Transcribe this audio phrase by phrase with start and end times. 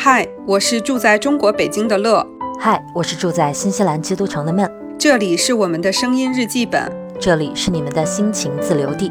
[0.00, 2.24] 嗨，我是住在中国北京的乐。
[2.60, 4.70] 嗨，我是住在新西兰基督城的闷。
[4.96, 6.88] 这里是我们的声音日记本，
[7.18, 9.10] 这里是你们的心情自留地。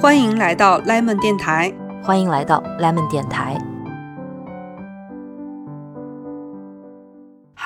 [0.00, 1.74] 欢迎来到 Lemon 电台，
[2.04, 3.60] 欢迎来到 Lemon 电台。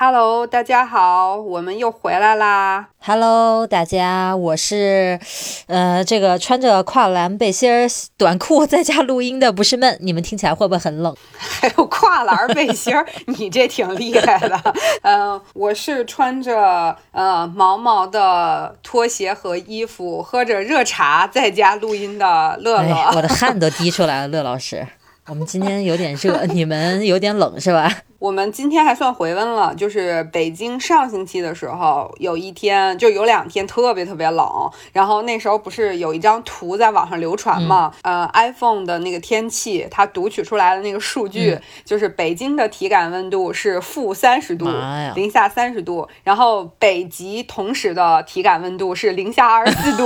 [0.06, 2.88] Hello，大家好，我们又回来啦。
[2.98, 5.18] Hello，大家，我是，
[5.66, 9.96] 呃，这个穿着跨栏背心儿、短裤在家录音的，不是闷。
[10.02, 11.16] 你们听起来会不会很冷？
[11.38, 13.06] 还 有跨栏背心儿，
[13.38, 14.74] 你这挺厉害的。
[15.00, 23.10] 嗯， 我是穿着呃毛毛的拖鞋和衣服，喝着热茶在家录音的乐乐。
[23.16, 24.86] 我的汗都滴出来了，乐老师。
[25.28, 27.90] 我们今天有点热， 你们有点冷是吧？
[28.18, 34.46] 我们今天还算回温了，就是北京上星期的时候，有一天就有两天特别特别冷，
[34.94, 37.92] 然后那时候不是有一张图在网上流传嘛？
[38.02, 44.66] 呃，iPhone 的那个天气，它读取出来的那个数据，就是北京的体感温度是负三十度，
[45.14, 50.04] 零下三十度，然后北极同时的体感温度是零下二十四度，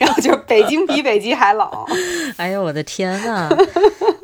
[0.00, 1.68] 然后就北京比北极还冷。
[2.38, 3.48] 哎呦我的天呐，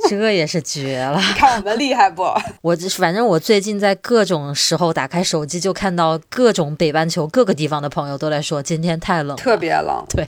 [0.09, 1.19] 这也是绝了！
[1.19, 2.23] 你 看我们厉害不？
[2.63, 3.27] 我这反正。
[3.29, 10.05] 我最近在各种时候打开手机，就看到各种北半球各个地方的朋友都在说今天太冷，特别冷。
[10.09, 10.27] 对。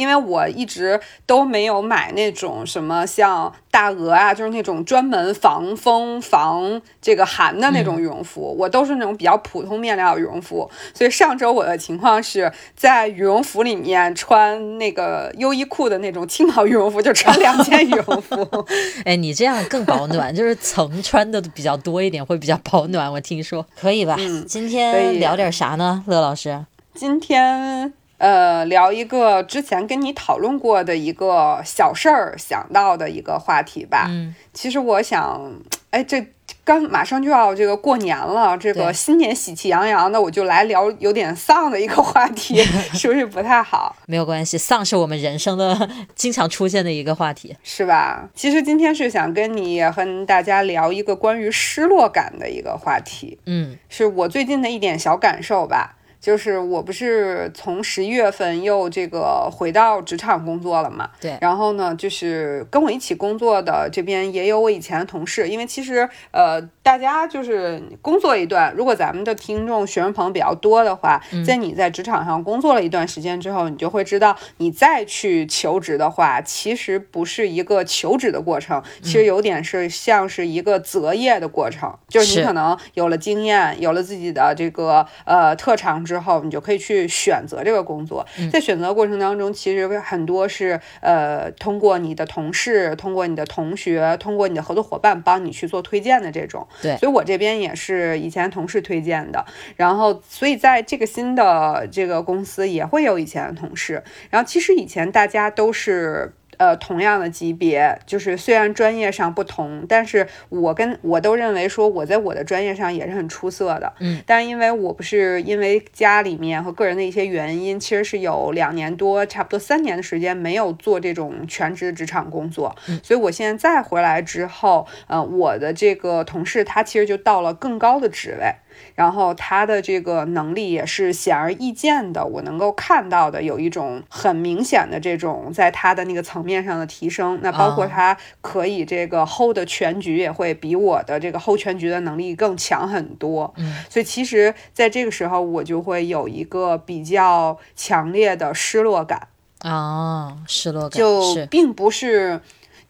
[0.00, 10.68] 因为我一直都没有买那种什么像大鹅啊，就是那种专门防风防这个寒的那种羽绒服，我都是那种比较普通面料羽绒服。
[10.94, 18.66] 所以上周我的情况是在羽绒服里面穿那个优衣库的那种轻薄羽绒服，就穿两件羽绒服。
[19.04, 23.12] 哎，你这样更保暖，就是层穿的比较多一点，会比较保暖。
[23.12, 24.16] 我听说可以吧？
[24.18, 26.64] 嗯，今天聊点啥呢，乐老师？
[26.94, 27.99] 今天。
[28.20, 34.08] 呃，聊一个之前跟你讨论过的一个小事儿，想到的一个话题吧。
[34.10, 35.50] 嗯，其实我想，
[35.88, 36.26] 哎，这
[36.62, 43.96] 刚马上就要这个过年了，这个新年喜气洋洋的，我就来聊有点丧的一个话题， 是不是不太好？
[44.04, 48.28] 没有关系，丧是我们人生的经常出现的一个话题，是吧？
[48.34, 53.38] 其实今天是想跟你和大家聊一个关于失落感的一个话题。
[53.46, 55.96] 嗯，是我最近的一点小感受吧。
[56.20, 61.08] 就是我不是从十一月份又这个回到职场工作了嘛？
[61.18, 61.38] 对。
[61.40, 86.04] 然后呢，就是跟我一起工作的这边也有我以前的同事，因为其实呃，大家就是工作一段，如果咱们的听众学生朋友比较多的话，在你在职场上工作了一段时间之后，你就会知道，你再去求职的话，其实不是一个求职的过程，其实有点是像是一个择业的过程，就是你可能有了经验，有了自己的这个呃特长。
[86.10, 88.26] 之后，你就可以去选择这个工作。
[88.52, 96.66] 在选择过程当中，其实很多是呃，通过你的同事、通过你的同学、通过你的合作伙伴帮你去做推荐的这种。
[96.82, 99.44] 对，所以我这边也是以前同事推荐的。
[99.76, 104.02] 然后，所以在这个新的这个公司也会有以前的同事。
[104.30, 106.34] 然后，其实以前大家都是。
[106.60, 113.90] 呃，同样的级别，就是虽然专业上不同，但是我跟我都认为说我在我的专业上也是很出色的。
[113.98, 122.76] 嗯，但因为我不是因为家里面和个人的一些原因，其实是有两年多，差不多三年的时间没有做这种全职职场工作。
[122.88, 128.52] 嗯，所以我现在再回来之后，呃，我的这个同事他其实就到了更高的职位。
[128.94, 137.38] 然后他的这个能力也是显而易见的，我能够看到的有一种很明显的这种在他的那个层面上的提升。
[137.42, 143.52] 那包括他可以这个 hold 全局，也会比我的这个 hold 全局的能力更强很多。
[143.56, 149.28] 嗯，所以其实在这个时候，我就会有一个比较强烈的失落感
[149.60, 152.40] 啊，失落感就并不是。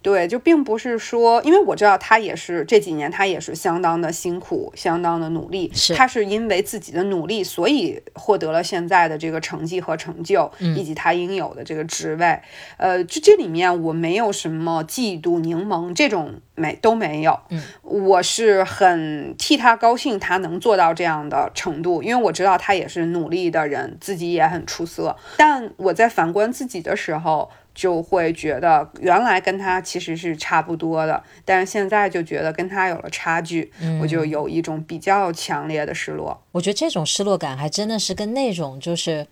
[0.03, 5.71] 对，就并不是说，因为我知道他也是这几年他也是相当的辛苦，相当的努力。
[5.75, 12.41] 是，他是因为自己的努力，所以获得了现在的这个成绩和成就，以及他应有的这个职位。
[12.79, 17.39] 呃，就这里面我没有什么嫉妒、柠檬这种没都没有。
[17.51, 25.15] 嗯，我是很替他高兴，他能做到这样的程度，因为我知道他也是努力的人，自己也很出色。
[25.37, 27.51] 但我在反观自己的时候。
[27.81, 33.73] 就会觉得原来跟他其实是差不多的，但是现在就觉得跟他有了差距，
[34.03, 36.39] 我就有一种比较强烈的失落。
[36.53, 39.27] 我觉得这种失落感还真的是跟那种就是，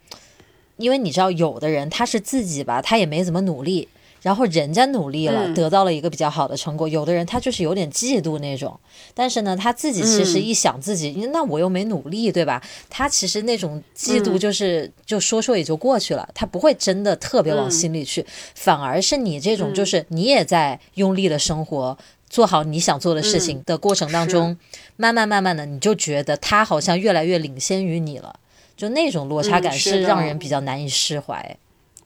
[0.78, 3.86] 因为你知道，有的人他是自己吧，他也没怎么努力。
[4.22, 6.88] 然后人家努力了，得到了一个比较好的成果。
[6.88, 8.78] 有的人他就是有点嫉妒那种，
[9.14, 12.62] 但是呢，他自己其实一想自己，那我又没努力，对吧？
[12.88, 18.24] 他其实那种嫉妒就是就说说也就过去了，他不会真的特别往心里去。
[18.54, 21.96] 反而是你这种，就是你也在用力的生活。
[22.30, 24.54] 做好你想做的事情的过程当中，
[24.96, 28.38] 慢慢慢慢的，你就觉得他好像越来越领先于你了，
[28.76, 31.56] 就那种落差感是让人比较难以释怀。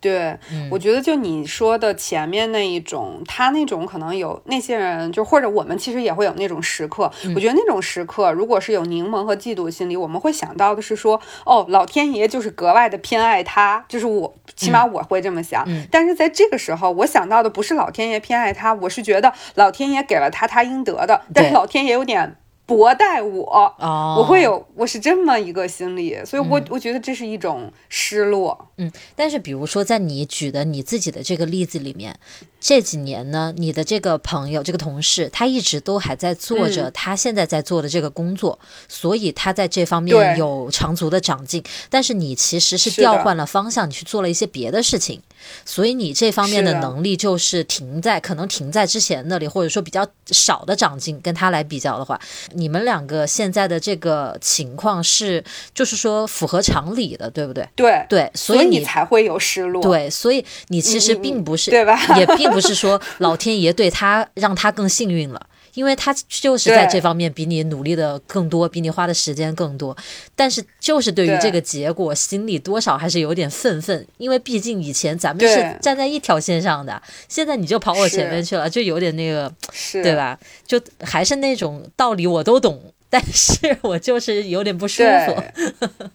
[0.03, 0.37] 对，
[0.69, 7.09] 我觉得就你说的前面那一种，他那种可能有那些人，就或者我们其实也会有那种时刻。
[7.37, 15.65] 我觉得那种时刻，如果是有柠檬和嫉妒心理，我们会想到的是说，哦，老天爷就是格外的偏爱他，就是我，起码我会这么想。
[15.89, 22.37] 但是在这个时候，我想到的不是老天爷偏爱他，我是觉得老天爷给了他他应得的，但是老天爷有点。
[22.65, 28.69] 薄待我，我会有，我是这么一个心理，所以我我觉得这是一种失落。
[28.77, 32.19] 嗯，但是比如说在你举的你自己的这个例子里面。
[32.65, 38.57] 这几年呢，你的这个朋友、这个同事，他一直都还在做着他现在在做的这个工作，
[38.87, 41.61] 所以他在这方面有长足的长进。
[41.91, 45.21] 但是你其实是调换了方向，你去做了一些别的事情，
[45.65, 51.21] 所以你这方面的能力就是停在可能停在之前那里，或者说比较少的长进。
[51.21, 52.21] 跟他来比较的话，
[52.55, 55.43] 你们两个现在的这个情况是，
[55.75, 57.69] 就是说符合常理的，对不对？
[57.75, 59.83] 对对，所以你才会有失落。
[59.83, 61.99] 对，所以你其实并不是对吧？
[62.17, 62.53] 也并。
[62.53, 65.41] 不是说老天爷对他让他更幸运了，
[65.75, 69.97] 因为他就是在这方面比你努力的更多，比你花的时间更多。
[70.37, 79.53] 但是就是对于这个结果，心里多少还是有点愤愤，因为毕竟以前咱们是站在一条线上的，现在你就跑我前面去了，就有点那个，
[79.93, 80.39] 对吧？
[80.67, 82.81] 就还是那种道理我都懂。
[83.09, 85.37] 但是我就是有点不舒服，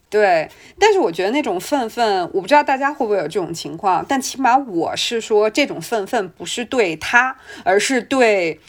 [0.09, 0.49] 对。
[0.79, 8.59] 但是我觉得那种愤愤，我不知道大家会不会有这种情况，但起码我是说，这种愤愤不是对他，而是对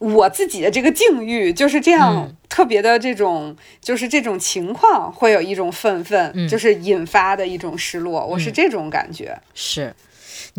[0.00, 9.38] 我自己的这个境遇，就是这样特别的这种，就是这种情况会有一种愤愤，就是引发的一种失落，我是这种感觉。
[9.54, 9.94] 是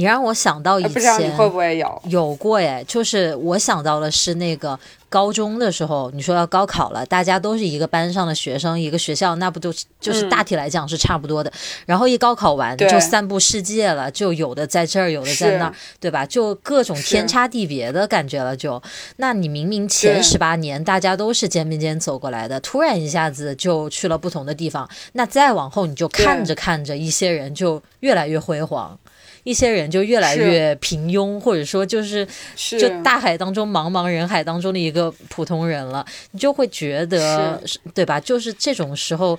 [0.01, 4.79] 你让我想到以前，不知道你会不会有有过哎，就是我想到的是那个。
[5.11, 9.69] 高中的时候，你说要高考了，大家都是一个班上的学生，一个学校，那不就
[9.99, 11.51] 就是大体来讲是差不多的。
[11.85, 16.25] 然后一高考完就散布世界了，就有的在这儿，有的在那儿，对吧？
[16.25, 18.55] 就各种天差地别的感觉了。
[18.55, 18.81] 就
[19.17, 28.97] 那你明明前十八年大家都是肩并肩走过来的，突然一下子就去了不同的地方，那再往后你就看着看着，一些人就越来越辉煌。
[29.43, 32.27] 一些人就越来越平庸，或者说就是
[32.79, 37.61] 就大海当中茫茫人海当中的一个普通人了，你就会觉得
[37.93, 38.19] 对吧？
[38.19, 39.37] 就是这种时候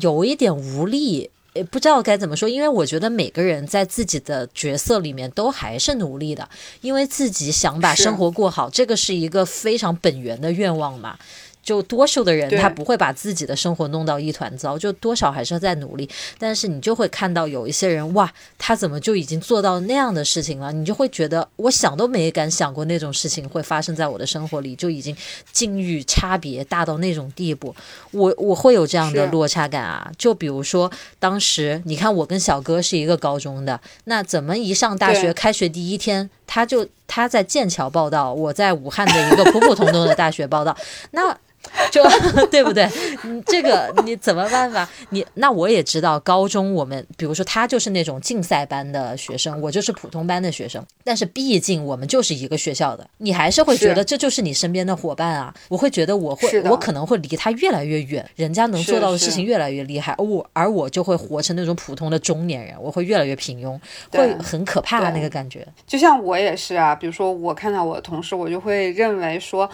[0.00, 2.48] 有一点无力，也不知道该怎么说。
[2.48, 6.48] 因为我觉得每个人在自己的角色里面都还是努力的，
[6.80, 11.18] 因为自己想把生活过好，这个是一个非常本源的愿望嘛。
[11.62, 16.08] 就多数的人，他不会把自己的生活弄到一团糟，就多少还是在努力。
[16.38, 20.72] 但是你就会看到有一些人，哇，他怎么就已经做到那样的事情了？
[20.72, 25.16] 你就会觉得，我想都没敢想过那种事情会发生在我的生活里，就已经
[25.52, 27.74] 境遇差别大到那种地步。
[28.10, 30.10] 我我会有这样的落差感啊！
[30.18, 40.76] 就比如说，当时你看，我跟小哥是一个高中的，那怎么一上大学，开学第一天，他就他在剑桥报道，我在武汉的一个普普通通的大学报道，
[41.12, 41.38] 那。
[41.90, 42.02] 就
[42.46, 42.88] 对不对？
[43.24, 44.88] 你这个你怎么办法？
[45.10, 50.84] 你那我也知道，高中我们比如说他就是那种竞赛班的学生，我就是普通班的学生。
[51.04, 55.52] 但是毕竟我们就是一个学校的，你还是会觉得这就是你身边的伙伴啊。
[55.68, 63.78] 我会觉得我会我可能会离他越来越远，人家能做到的事情越来越厉害，而我而我就会活成那种普通的中年人，我会越来越平庸，
[64.10, 65.66] 会很可怕那个感觉。
[65.86, 69.68] 就像我也是啊，比如说我看到我的同事，我就会认为说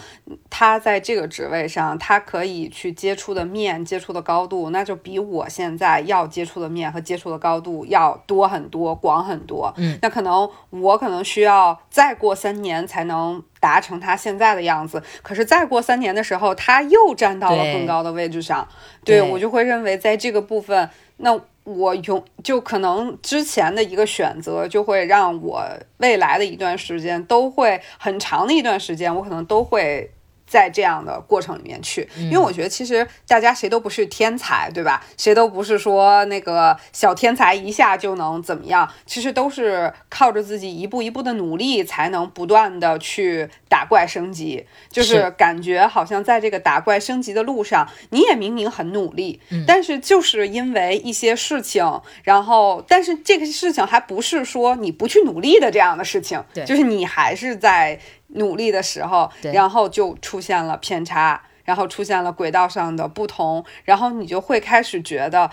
[0.49, 1.88] 他在这个职位上。
[1.97, 9.73] 他可以去接触的面、接触的高度，那就比我现在要接触的面和接触的高度要多很多、广很多。
[9.77, 15.01] 嗯，那可能我可能需要再过三年才能达成他现在的样子。
[15.23, 18.67] 可是再过三年的时候，他又站到了更高的位置上，
[19.03, 25.63] 对我就会认为在这个部分，那我永就可能之前的一个选择，就会让我
[25.97, 30.11] 未来的一段时间都会很长的一段时间，我可能都会。
[30.49, 35.05] 在这样的过程里面去，因为我觉得其实大家谁都不是天才，对吧？
[35.15, 44.65] 谁都不是说那个小天才一下就能怎么样，其实都是靠着自己一步一步的努力，才能不断的去打怪升级。
[44.89, 57.99] 就是感觉好像在这个打怪升级的路上，你也明明很努力，但是就是因为一些事情，然后但是这个事情还不是说你不去努力的这样的事情，就是你还是在。
[58.29, 65.49] 努力的时候，然后就出现了偏差，然后出现了轨道上的不同，然后你就会开始觉得，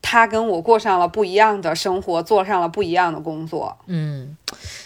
[0.00, 3.78] 他跟我过上了不一样的生活，做上了不一样的工作。
[3.86, 4.36] 嗯，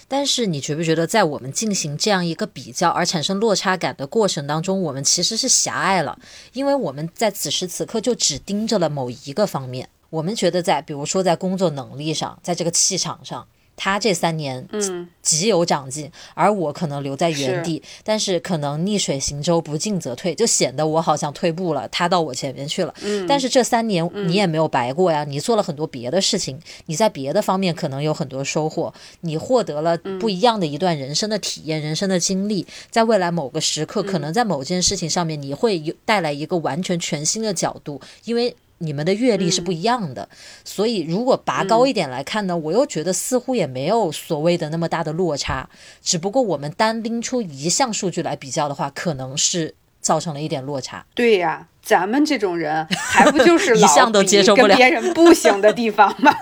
[0.07, 6.19] 但是你觉不觉得，在我们进行这样一个比较而产生落差感的过程当中，我们其实是狭隘了，
[6.53, 9.89] 因为我们在此时此刻就只盯着了某一个方面。
[10.11, 13.47] 我们觉得在，比如说在工作能力上，在这个气场上。
[13.77, 22.95] 他这三年嗯极有长进，而我可能留在原地，但是可能逆水行舟，不进则退，就显得我好像退步了，他到我前面去了。
[23.03, 38.57] 嗯，但是这三年你也没有白过呀，你做了很多别的事情，你在别的方面可能有很多收获，你获得了不一样的一段人生的体验、人生的经历，在未来某个时刻，可能在某件事情上面，你会有带来一个完全全新的角度，因为。
[38.79, 40.29] 你们的阅历是不一样的，
[40.65, 45.69] 所以如果拔高一点来看呢，我又觉得似乎也没有所谓的那么大的落差，
[46.03, 51.07] 只不过我们单拎出一项数据来比较的话，可能是造成了一点落差。
[51.15, 51.69] 对呀。
[51.87, 56.35] 咱们这种人 还不就是一向都接受不了别人不行的地方吗？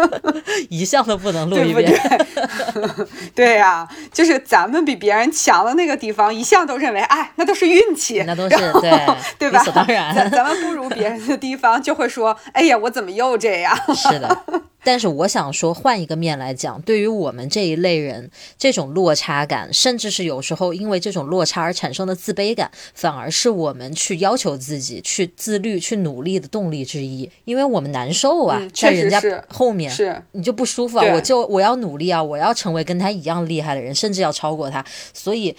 [0.68, 1.98] 一向都不能录一遍。
[3.34, 8.90] 对 呀，就是咱们比别人强的那个地方，一向都认为，哎，那都是运气，那都是对
[9.38, 9.64] 对吧？
[9.74, 13.74] 当然，咱们不如别人的地方，就会说，哎呀，我怎么又这样？
[13.96, 14.44] 是的。
[14.84, 27.30] 但是我想说，换一个面来讲，对于我们这一类人，这种落差感，甚至是有时候因为这种落差而产生的自卑感，反而是我们去要求自己、去自律、去努力的动力之一。
[27.44, 34.84] 因为我们难受啊，在人家后面，是你就不舒服啊，我就我要努力啊，我要成为跟他一样厉害的人，甚至要超过他。
[35.12, 35.54] 所以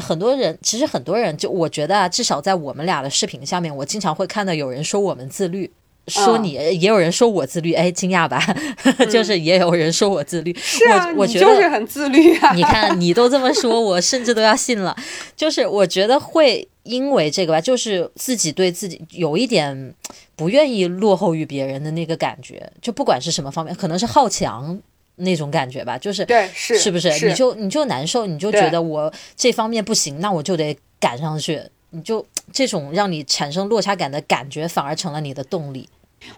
[0.00, 5.72] 很多人，其实很多人，就我觉得啊，至少在我们俩的视频下面，我经常会看到有人说我们自律。
[6.08, 8.40] 说你也有人说我自律，哎，惊讶吧？
[9.10, 12.52] 就是也有人说我自律，是啊，我觉得就是很自律啊。
[12.54, 14.96] 你看你都这么说，我甚至都要信了。
[15.36, 19.94] 就是我觉得会因为这个吧，就是自己对自己有一点
[20.36, 24.78] 不愿意落后于别人的那个感觉，就不管是什么方面，可能是好强
[25.16, 25.98] 那种感觉吧。
[25.98, 27.08] 就是对，是是不是？
[27.28, 31.60] 你就你就难受，你就觉得我这方面不行，那我就得赶上去。
[31.90, 35.88] 你就这种让你产生落差感的感觉，反而成了你的动力。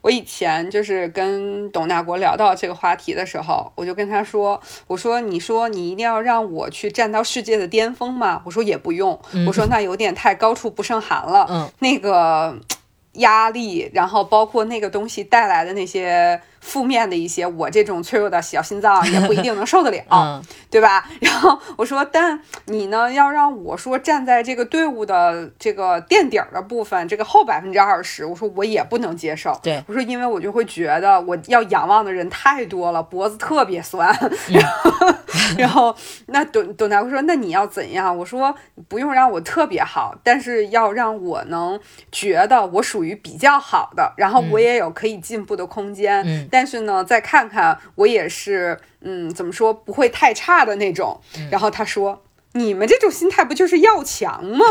[0.02, 8.42] 我以前就是跟董大国聊到这个话题的时候，我就跟他说：“我说，你说你一定要让我去站到世界的巅峰吗？
[8.44, 11.46] 我说也不用，我说那有点太高处不胜寒了。
[11.48, 12.58] 嗯，那个
[13.14, 21.08] 压力，然后包括那个东西带来的那些。”负面的一些，我这种脆弱的小心脏也不一定能受得了， 对吧？
[21.20, 29.58] 然后我说，但你呢，要让我说站在这个队伍的这个垫底儿的部分，这个后百分之二十，我说我也不能接受。
[29.62, 34.08] 对，我说因为我就会觉得我要仰望的人太多了，脖子特别酸。
[34.48, 35.14] 然后，
[35.58, 35.96] 然后
[36.26, 38.16] 那董董大夫说，那你要怎样？
[38.16, 38.54] 我说
[38.88, 41.78] 不用让我特别好，但是要让我能
[42.12, 46.22] 觉得我属于比较好的，然后我也有可以进步的空间。
[46.26, 46.47] 嗯。
[46.50, 51.20] 但是呢，再看看我也是，嗯，怎么说不会太差的那种。
[51.50, 54.64] 然后他说：“你们这种心态不就是要强吗？”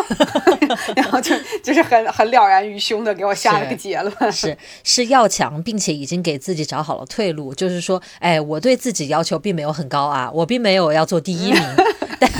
[0.96, 7.54] 然后就就是很很了然于胸的给我下了个结论：是是要强，并且已经给自己找好了退路。
[7.54, 11.62] 就是说，哎，我对自己要求并没有很高啊，我并没有要做第一名。
[12.20, 12.32] 但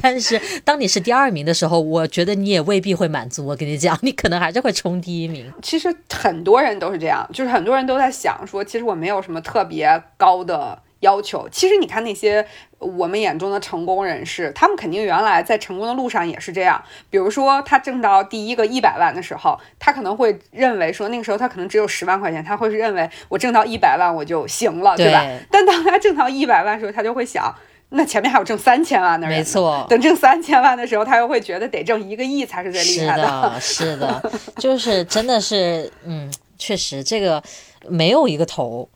[0.00, 3.44] 但是，当你是第二名的时候，我觉得你也未必会满足。
[3.44, 5.52] 我跟你讲，你可能还是会冲第一名。
[5.62, 11.48] 其实很多人都是这样，就是很多人都在想说，其实我没有什么特别高的要求。
[11.50, 12.46] 其实你看那些
[12.78, 16.82] 我们眼中的成功人士，他们肯定原来在成功的路上也是这样。
[17.10, 25.24] 比如说，他挣到第一个一百万的时候，他可能会认为说，那个时候他可能只有十万块钱，他会认为我挣到一百万我就行了，对吧？
[25.50, 27.54] 但当他挣到一百万的时候，他就会想。
[27.90, 29.86] 那前面还有挣三千万的人，没错。
[29.88, 33.58] 等挣三千万的时候，他又会觉得得挣一个亿才是最厉害的。
[33.58, 37.42] 是的，是的， 就是真的是，嗯，确实这个
[37.88, 38.86] 没有一个头，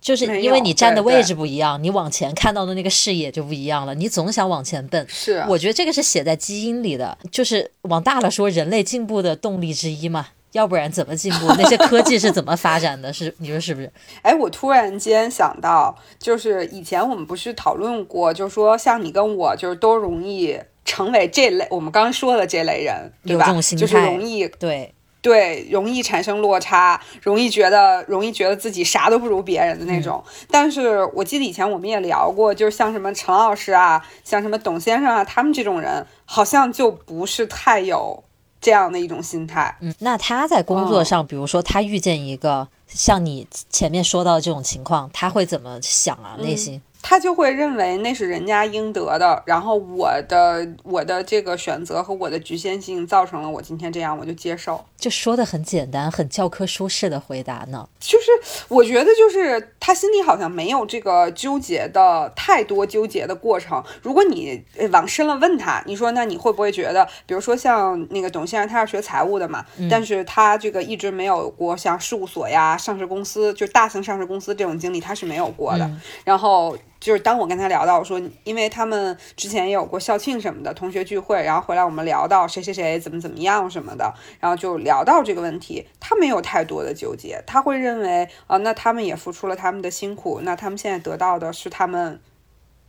[0.00, 3.94] 就是因为你站的位置不一样，你往前看到的那个视野就不一样了。
[3.94, 10.28] 你总想往前奔，是，我觉得这个是写在基因里的，就是往大了说，人类进步的动力之一嘛。
[10.52, 11.46] 要不然怎么进步？
[11.56, 13.10] 那些科技是怎么发展的？
[13.14, 13.88] 是你说是不是？
[14.22, 23.46] 哎，我突然间想到，就是以前我们不是讨论过，就是说像你跟我，就是都容易成为这类我们刚刚说的这类人，对吧？
[23.76, 30.22] 就是容易对对，容易产生落差，容易觉得容易觉得自己啥都不如别人的那种。
[30.50, 38.22] 但是我记得以前我们也聊过，就是像什么陈老师啊，像什么董先生啊，他们这种人好像就不是太有。
[38.62, 46.36] 这样的一种心态，嗯，那他在工作上，比如说他遇见一个像你前面说到的这种情况，他会怎么想啊？
[46.38, 54.84] 内心他就会认为那是人家应得的，然后我的我的这个选择和我的局限性造成了我今天这样，我就接受。
[54.96, 57.88] 就说的很简单，很教科书式的回答呢。
[57.98, 58.26] 就是
[58.68, 63.82] 我觉得，就是他心里好像没有这个纠结的太多纠结的过程。
[64.02, 75.90] 如果你往深了问他，你说那你会不会觉得，比如说像那个董先生，他是学财务的嘛，但是他这个一直没有过像事务所呀、上市公司，就大型上市公司这种经历，他是没有过的。
[76.24, 76.76] 然后。
[77.00, 92.20] 就是当我跟他聊到说，因为他们之前也有过校庆什么的同学聚会，然后回来我们聊到谁谁谁怎么怎么样什么的，然后就聊到这个问题，他没有太多的纠结，他会认为啊，那他们也付出了他们的辛苦，那他们现在得到的是他们。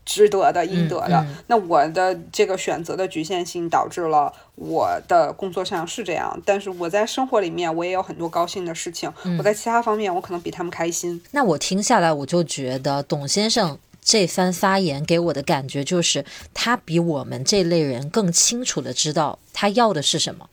[0.04, 1.24] 值得的，应得的。
[1.46, 9.14] 那我的这个选择的局限性导致了我的工作上是这样，但是我在生活里面我也有很多高兴的事情。
[9.38, 11.22] 我在其他方面我可能比他们开心。
[11.30, 20.50] 那我听下来，我就觉得董先生这番发言给我的感觉就是，他比我们这类人更清楚的知道他要的是什么。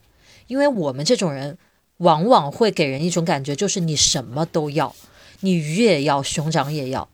[0.47, 1.59] 因为我们这种人
[1.99, 4.95] 往往会给人一种感觉，就是你什么都要，
[5.41, 7.09] 你鱼也要，熊掌也要。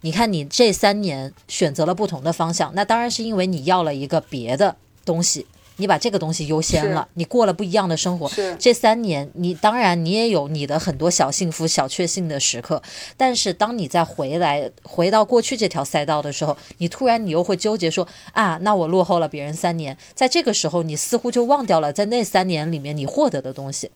[0.00, 8.30] 你看，你这三年选择了不同的方向，那当然是因为你要了一个别的东西，你把这个东西优先了，你过了不一样的生活。
[8.58, 12.82] 这三年，你当然你也有你的很多小幸福、小确幸的时刻，
[13.16, 23.90] 但是当你再回来回到过去这条赛道的时候，你突然你又会纠结说啊，那我落后了别人三年，在这个时候，你似乎就忘掉了在那三年里面你获得的东西。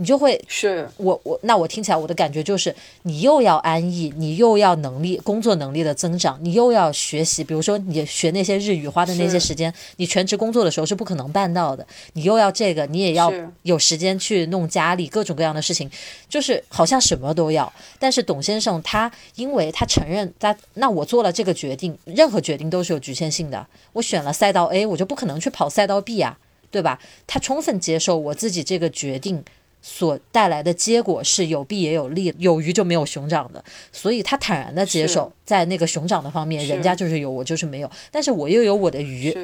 [0.00, 11.86] 你就会是我我那我听起来我的感觉就是你又要安逸，你又要能力工作能力的增长，你又要学习，比如说你学那些日语花的那些时间，你全职工作的时候是不可能办到的。
[12.14, 13.30] 你又要这个，你也要
[13.64, 15.90] 有时间去弄家里各种各样的事情，
[16.30, 17.70] 就是好像什么都要。
[17.98, 23.66] 但是董先生他因为他承认他那我做了这个决定，任何决定都是有局限性的。
[23.92, 26.38] 我选了赛道 A，我就不可能去跑赛道 B 啊，
[26.70, 26.98] 对吧？
[27.26, 29.44] 他充分接受我自己这个决定。
[29.82, 39.34] 所带来的结果是有弊也有利，有鱼就没有熊掌的，所以他坦然的接受，在那个熊掌的方面，人家就是有，我就是没有，但是我又有我的鱼。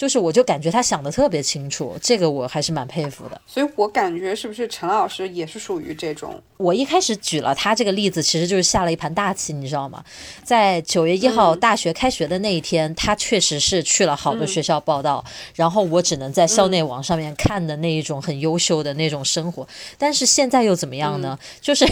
[0.00, 3.38] 就是，我就感觉他想的特别清楚，这个我还是蛮佩服的。
[3.46, 6.42] 所以我感觉是不是陈老师也是属于这种？
[6.56, 10.02] 我一开始举了他这个例子，其实就是下了一盘大棋，你知道吗？
[10.42, 15.22] 在九月一号大学开学的那一天，他确实是去了好多学校报道，
[15.54, 19.68] 然后我只能在校内网上面看的那一种很优秀的那种生活。
[19.98, 21.38] 但是现在又怎么样呢？
[21.60, 21.84] 就是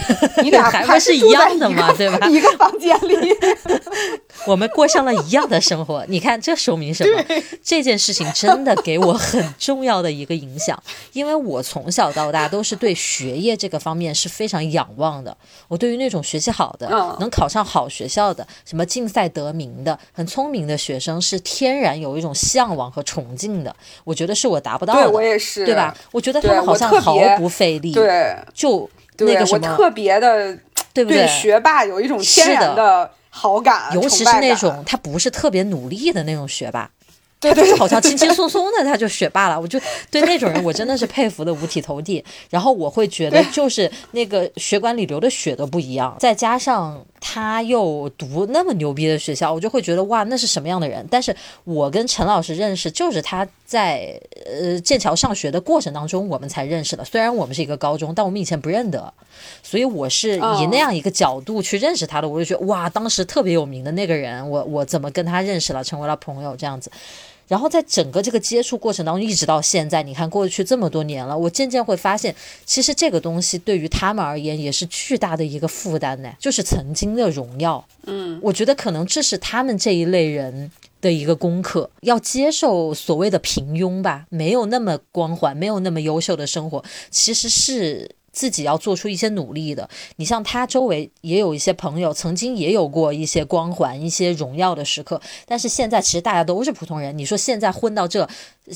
[0.43, 2.27] 你 俩还是一样的嘛，对吧？
[2.29, 3.15] 一个房间里，
[4.49, 6.03] 我们过上了一样的生活。
[6.09, 7.23] 你看，这说明什么？
[7.63, 7.98] 这件。
[7.99, 10.81] 事情真的给我很重要的一个影响，
[11.13, 15.37] 因为我从小到大都是对学业这个方面是非常仰望的。
[15.67, 23.75] 我对于那种学习好的、能考上好学校的、什么竞赛得名的、很聪明的学生，是天然有一种向往和崇敬的。
[24.05, 25.95] 我觉得是我达不到的，我也是，对吧？
[26.13, 30.57] 我觉得他们好像毫不费力，对，就那个什么，特别的，
[30.93, 31.27] 对不对？
[31.27, 36.91] 学霸有一种天然的好感，尤其是那种他不是特别努力的那种学霸。
[37.41, 42.25] 他就是好像轻轻松松的他就学霸了， 我就对那种人我真的是佩服的五体投地。
[42.51, 51.07] 然后我会觉得就是那个血管里流的血都不一样，再加上他又读那么牛逼的学校，我就会觉得哇，那是什么样的人？
[51.11, 57.05] 但是我跟陈老师认识就是他在呃剑桥上学的过程当中我们才认识的。
[57.05, 59.13] 虽然我们是一个高中，但我们以前不认得，
[59.63, 62.27] 所以我是以那样一个角度去认识他的。
[62.27, 66.91] 我就觉得哇，当时特别有名的那个人，我我怎么跟他认识了，成为了朋友这样子。
[67.47, 77.83] 然后在整个这个接触过程当中，一直到现在，你看过去这么多年了，我渐渐会发现，其实这个东西对于他们而言也是巨大的一个负担呢，就是曾经的荣耀。
[78.05, 88.17] 嗯，我觉得可能这是他们这一类人的一个功课，要接受所谓的平庸吧，没有那么光环，没有那么优秀的生活，其实是。
[88.31, 89.89] 自己要做出一些努力的。
[90.17, 97.17] 你像他周围也有一些朋友，曾经也有过一些光环、一些荣耀的时刻，但是现在其实大家都是普通人。
[97.19, 98.29] 你说现在混到这。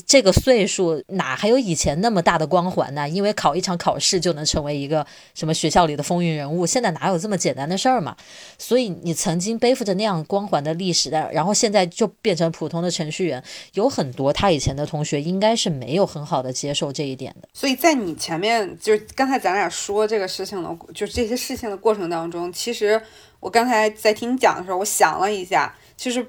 [0.07, 3.07] 这个岁数哪还有以前那么大的光环呢？
[3.07, 8.15] 因为考一场考试就能成为一个什么学校里的风云人物，现在哪有这么简单的事儿嘛？
[8.57, 17.47] 所以你曾经背负着那样光环的历史的，然后现在就变成普通的程序员，有很多他以前的同学应该是没有很好的接受这一点的。
[17.53, 23.01] 所以在你前面就是刚才咱俩说这个事情的，就是这些事情的过程当中，其实
[23.39, 26.25] 我刚才在听你讲的时候，我想了一下，其实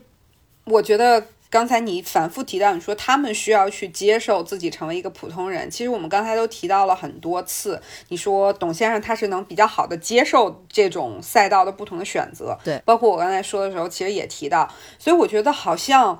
[0.64, 1.26] 我觉得。
[1.54, 5.70] 刚才你反复提到，你说他们需要去接受自己成为一个普通人。
[5.70, 16.18] 其实我们刚才都提到了很多次，你说董先生他是能比较好的接受这种赛道的不同的选择，对，包括我刚才说的时候，其实也提到，所以我觉得好像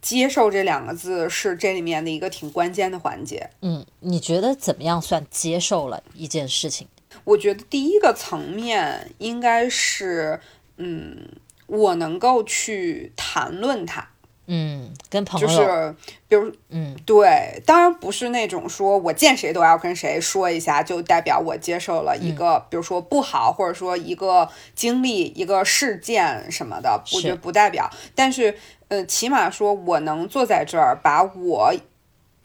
[0.00, 3.50] 接受这两个字是这里面的一个挺关键的环节。
[3.62, 6.86] 嗯，你觉得怎么样算接受了一件事情？
[7.24, 10.38] 我觉得第一个层面应该是，
[10.76, 11.28] 嗯，
[11.66, 14.08] 我能够去谈论它，
[14.46, 15.94] 嗯，跟朋友，就是
[16.28, 27.90] 比如，嗯，对，当然不是那种说我见谁都要跟谁说一下，就代表我接受了一个，比如说不好，或者说一个经历、一个事件什么的，我觉得不代表。
[28.14, 28.56] 但是，
[28.88, 31.74] 呃，起码说我能坐在这儿，把我。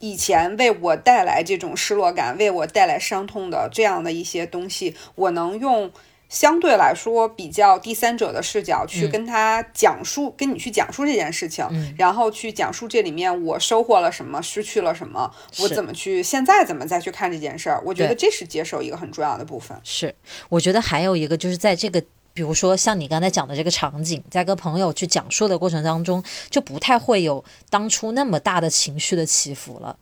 [0.04, 5.92] 以前为我带来这种失落感，为我带来伤痛的这样的一些东西，我能用
[6.32, 17.82] 相对来说比较第三者的视角去跟他讲述，跟你去讲述这件事情，然后去讲述这里面我收获了什么，失去了什么，我怎么去现在怎么再去看这件事儿？
[17.84, 19.78] 我觉得这是接受一个很重要的部分。
[19.84, 20.14] 是，
[20.48, 22.02] 我觉得还有一个就是在这个。
[22.34, 29.94] 比如说像你刚才讲的这个场景，在跟朋友去讲述的过程当中，就不太会有当初那么大的情绪的起伏了，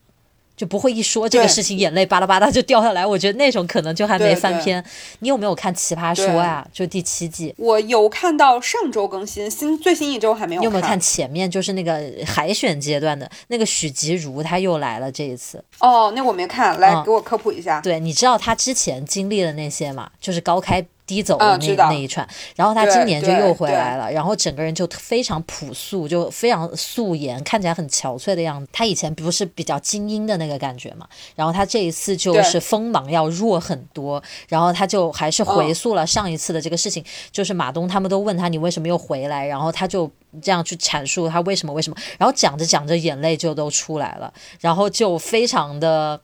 [0.60, 3.00] 就不会一说这个事情，眼泪巴拉巴拉就掉下来。
[3.08, 4.84] 我觉得那种可能就还没翻篇。
[5.20, 6.62] 你有没有看《奇葩说》呀？
[6.70, 10.60] 就第七季，我有看到上周更新，新最新一周还没有。
[10.60, 11.50] 你有没有看前面？
[11.50, 15.64] 就是那个海选阶段的那个许吉如，他又来了这一次。
[15.78, 17.80] 哦，那我没看，来给我科普一下。
[17.80, 20.10] 对，你知道他之前经历的那些嘛？
[20.20, 20.84] 就是高开。
[21.10, 28.68] 低走的那那一串，然后他今年就又回来了，然后整个人就非常朴素，就非常素颜，看起来很憔悴的样子。
[28.72, 40.08] 他以前不是比较精英的那个感觉嘛，然后他这一次就是锋芒要弱很多，然后他就还是回溯了上一次的这个事情，就是马东他们都问他你为什么又回来，然后他就
[40.40, 46.20] 这样去阐述他为什么为什么，然后讲着讲着眼泪就都出来了，然后就非常的。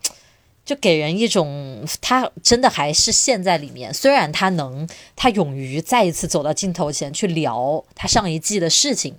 [0.66, 3.94] 就给人一种，他真的还是陷在里面。
[3.94, 9.14] 虽然他能，他勇于再一次走到镜头前去聊他上一季的事情，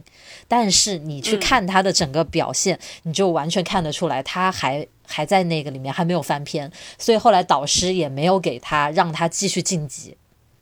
[0.50, 6.70] 但是你去看他的整个表现，你就完全看得出来，他还还在那个里面，还没有翻篇。
[6.98, 10.18] 所以后来导师也没有给他让他继续晋级，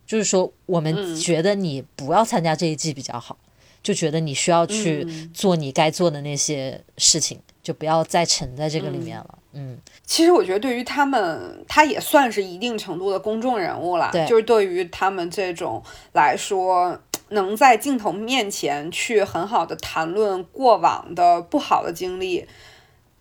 [0.05, 3.35] 就是说我们觉得你不要参加这一季比较好，
[3.81, 9.39] 就觉得你需要去做你该做的那些事情，就不要再沉在这个里面了。
[9.53, 14.09] 嗯，其实我觉得对于他们，他也算是一定程度的公众人物了。
[14.11, 15.81] 对，就是对于他们这种
[16.13, 16.99] 来说，
[17.29, 22.45] 能在镜头面前去很好的谈论过往的不好的经历，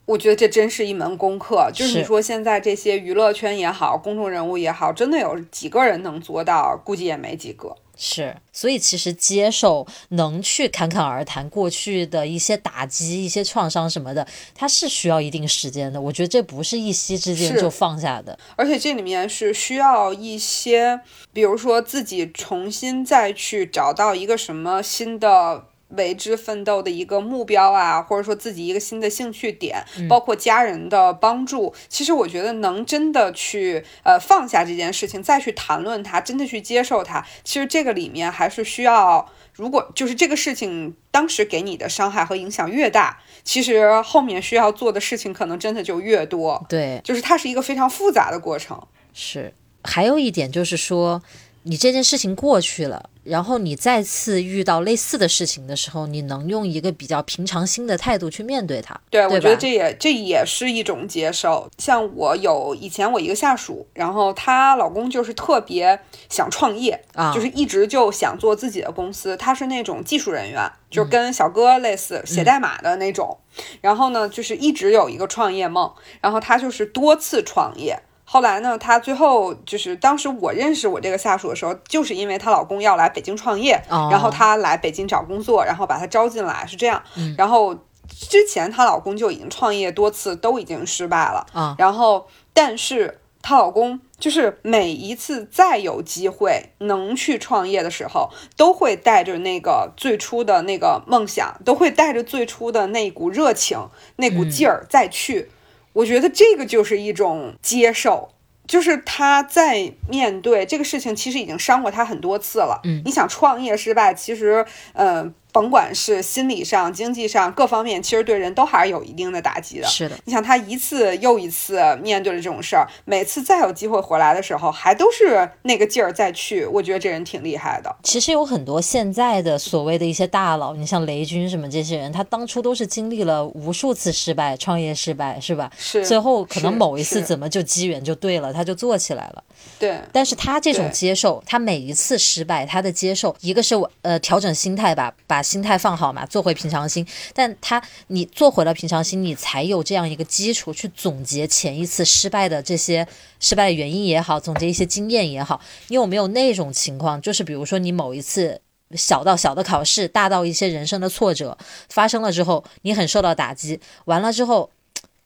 [0.05, 1.71] 我觉得这真是一门功课。
[1.73, 6.79] 就是你说现在这些娱乐圈也好，公众人物也好，真的有几个人能做到？
[6.85, 7.75] 估计也没几个。
[8.07, 15.99] 是，所以其实接受能去侃侃而谈过去的一些打击、一些创伤什么的，它是需要一定时间的。
[15.99, 21.01] 我觉得这不是一夕之间就放下的，而且这里面是需要一些，
[21.33, 25.69] 比如说自己重新再去找到一个什么新的。
[25.97, 46.65] 为之奋斗的一个目标啊，或者说自己一个新的兴趣点，包括家人的帮助，其实我觉得能真的去呃放下这件事情，再去谈论它，真的去接受它，其实这个里面还是需要，如果就是这个事情当时给你的伤害和影响越大，其实后面需要做的事情可能真的就越多。
[46.69, 48.81] 对，就是它是一个非常复杂的过程。
[49.13, 51.23] 是，还有一点就是说。
[51.67, 59.01] 你这件事情过去了，然后你再次遇到类似的事情的时候，你能用一个比较平常心的态度去面对它。
[59.09, 61.71] 对，我觉得这也这也是一种接受。
[61.79, 65.99] 像我有以前我一个下属，然后她老公就是特别
[66.29, 69.35] 想创业啊，就是一直就想做自己的公司。
[69.35, 73.39] 他是那种技术人员，就跟小哥类似，写代码的那种。
[73.81, 77.99] 然后呢，就是一直有一个创业梦，然后他就是多次创业。
[78.35, 87.01] 后来呢，她最后就是当时我认识我这个下属的时候，就是因为她老公要来北京创业，然后她来北京找工作，然后把她招进来，是这样。
[87.39, 87.73] 然后
[88.09, 91.47] 之前她老公就已经创业多次，都已经失败了。
[91.79, 103.79] 然后但是她老公就是每一次再有机会能去创业的时候，都会带着那个最初的那个梦想，都会带着最初的那股热情、
[104.17, 105.53] 那股劲儿再去。
[105.95, 108.29] 我觉得这个就是一种接受，
[108.67, 112.81] 就是他在面对这个事情，其实已经伤过他很多次了。
[112.85, 119.87] 嗯，你想创业失败，其实，呃，甭管是心理上、经济上各方面，其实对人都还是有一定的打击的。
[119.87, 127.95] 是的，你想他一次又一次面对了这种事儿，每次再有机会回来的时候，还都是那个劲儿再去，我觉得这人挺厉害的。
[128.03, 135.71] 其实有很多现在的所谓的一些大佬，你像雷军什么这些人，他当初都是经历了无数次失败，创业失败是吧？
[135.79, 136.05] 是。
[136.05, 139.45] 最后可能某一次怎么就机缘就对了，他就做起来了。
[139.79, 147.07] 对，但是他这种接受，他每一次失败，他的接受，一个是我呃调整心态吧，把心态放好嘛，做回平常心。
[147.33, 153.07] 但他你做回了平常心，你才有这样一个基础去总结前一次失败的这些
[153.39, 155.61] 失败的原因也好，总结一些经验也好。
[155.89, 158.63] 你有没有那种情况，就是比如说你某一次。
[158.95, 161.57] 小到小的考试，大到一些人生的挫折
[161.89, 164.71] 发生了之后，你很受到打击，完了之后，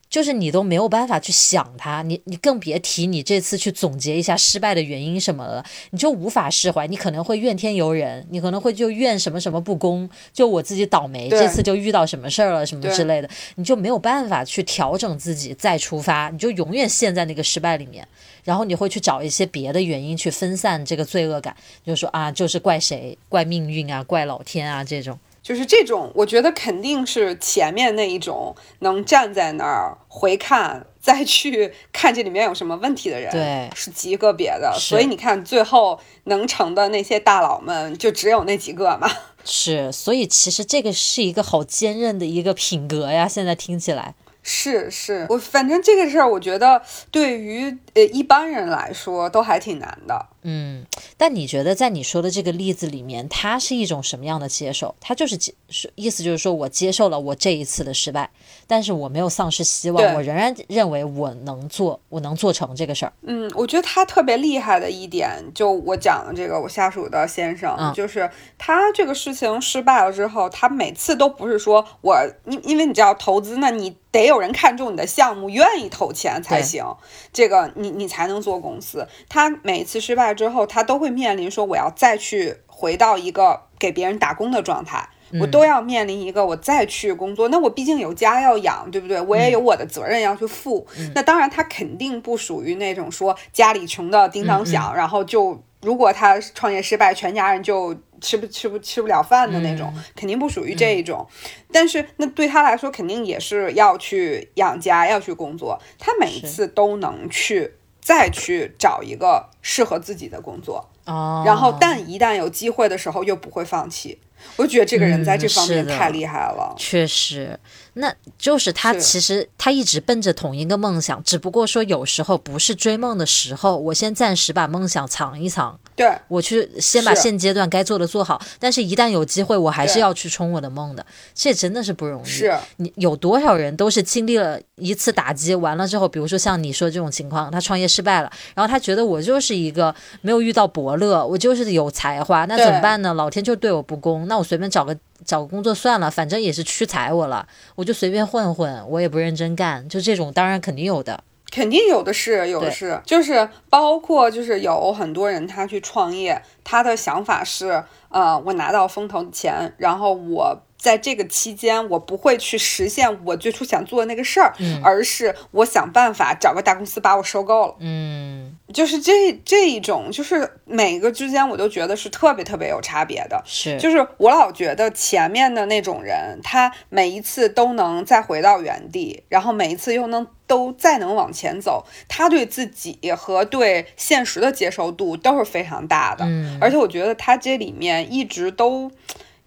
[0.09, 18.07] 就是你都没有办法去想它，你你更别提你这次去总结一下失败的原因什么了，你就无法释怀，你可能会怨天尤人，你可能会就怨什么什么不公，就我自己倒霉，这次就遇到什么事儿了什么之类的，你就没有办法去调整自己再出发，你就永远陷在那个失败里面，
[18.43, 25.19] 然后你会去找一些别的原因去分散这个罪恶感，就说啊，就是怪谁，怪命运啊，怪老天啊这种。
[25.41, 34.75] 就是这种，我觉得肯定是前面那一种能站在那儿回看，再去看这里面有什么问题的人，对是极个别的。
[34.77, 39.09] 所以你看，最后能成的那些大佬们，就只有那几个嘛。
[39.45, 43.27] 是，所以其实这个是一个好坚韧的一个品格呀。
[43.27, 50.27] 现在听起来，是是，我反正这个事儿，我觉得对于呃一般人来说都还挺难的。
[50.43, 50.85] 嗯，
[51.17, 54.95] 但你觉得在你说的这个例子里面，它是一种什么样的接受？
[54.99, 58.29] 它就是接，是意思就是说我接受了我这一次的失败，
[58.67, 63.13] 但是我没有丧失希望，我仍然认为我能做，我能做成这个事儿。
[63.23, 76.83] 嗯，我觉得他特别厉害的一点，就我讲的这个我下属的先生，嗯就是他这个事情失败了之后，他每次都不是说我，因因为你知道投资那，你得有人看中你的项目，愿意投钱才行，
[77.31, 79.07] 这个你你才能做公司。
[79.27, 85.09] 他每次失败之后，他都会面临说我要再去回到一个给别人打工的状态。
[85.39, 89.21] 我都要面临一个我再去工作，那我毕竟有家要养，对不对？
[89.21, 90.87] 我也有我的责任要去负。
[91.13, 101.27] 那当然，他肯定不属于那种说家里穷的叮当响，然后就如果他创业失败，全家人就吃不吃不吃不了饭的那种，肯定不属于这一种。
[101.71, 105.79] 但是那对他来说，肯定也是要去养家，要去工作。
[105.99, 107.71] 他每一次都能去
[108.09, 110.83] 再去找一个适合自己的工作。
[111.05, 114.19] 哦，然后，但一旦有机会的时候，又不会放弃。
[114.55, 116.73] 我就觉得这个人在这方面太厉害了。
[116.75, 117.59] 确实，
[117.93, 132.25] 那就是他其实他一直奔着同一个梦想，只不过说有时候不是追梦的时候，我先暂时把梦想藏一藏，对，我去先把现阶段该做的做好，但是一旦有机会，我还是要去冲我的梦的，这真的是不容易。
[132.25, 132.57] 是。
[132.77, 143.13] 你有多少人都是经历了一次打击，完了之后，比如说像你说这种情况，他创业失败了，然后他觉得我就是一个没有遇到伯乐，我就是有才华，那怎么办呢？
[143.15, 151.21] 老天就对我不公，那我随便找个找个工作算了，反正也是屈才我了，我就随便混混，我也不认真干，就这种当然肯定有的。
[151.51, 167.75] 肯定有的是，有的是，就是包括就是有很多人他去创业，他的想法是，呃，我拿到风投的钱，然后我在这个期间，我不会去实现我最初想做的那个事儿，而是我想办法找个大公司把我收购了。
[167.79, 173.41] 嗯，就是这这一种，就是每个之间我都觉得是特别特别有差别的。
[173.45, 186.23] 是，就是我老觉得前面的那种人，他每一次都能再回到原地，然后每一次又能都再能往前走，他对自己和对现实的接受度都是非常大的。
[186.25, 188.89] 嗯而且我觉得他这里面一直都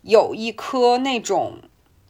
[0.03, 1.59] 有一颗那种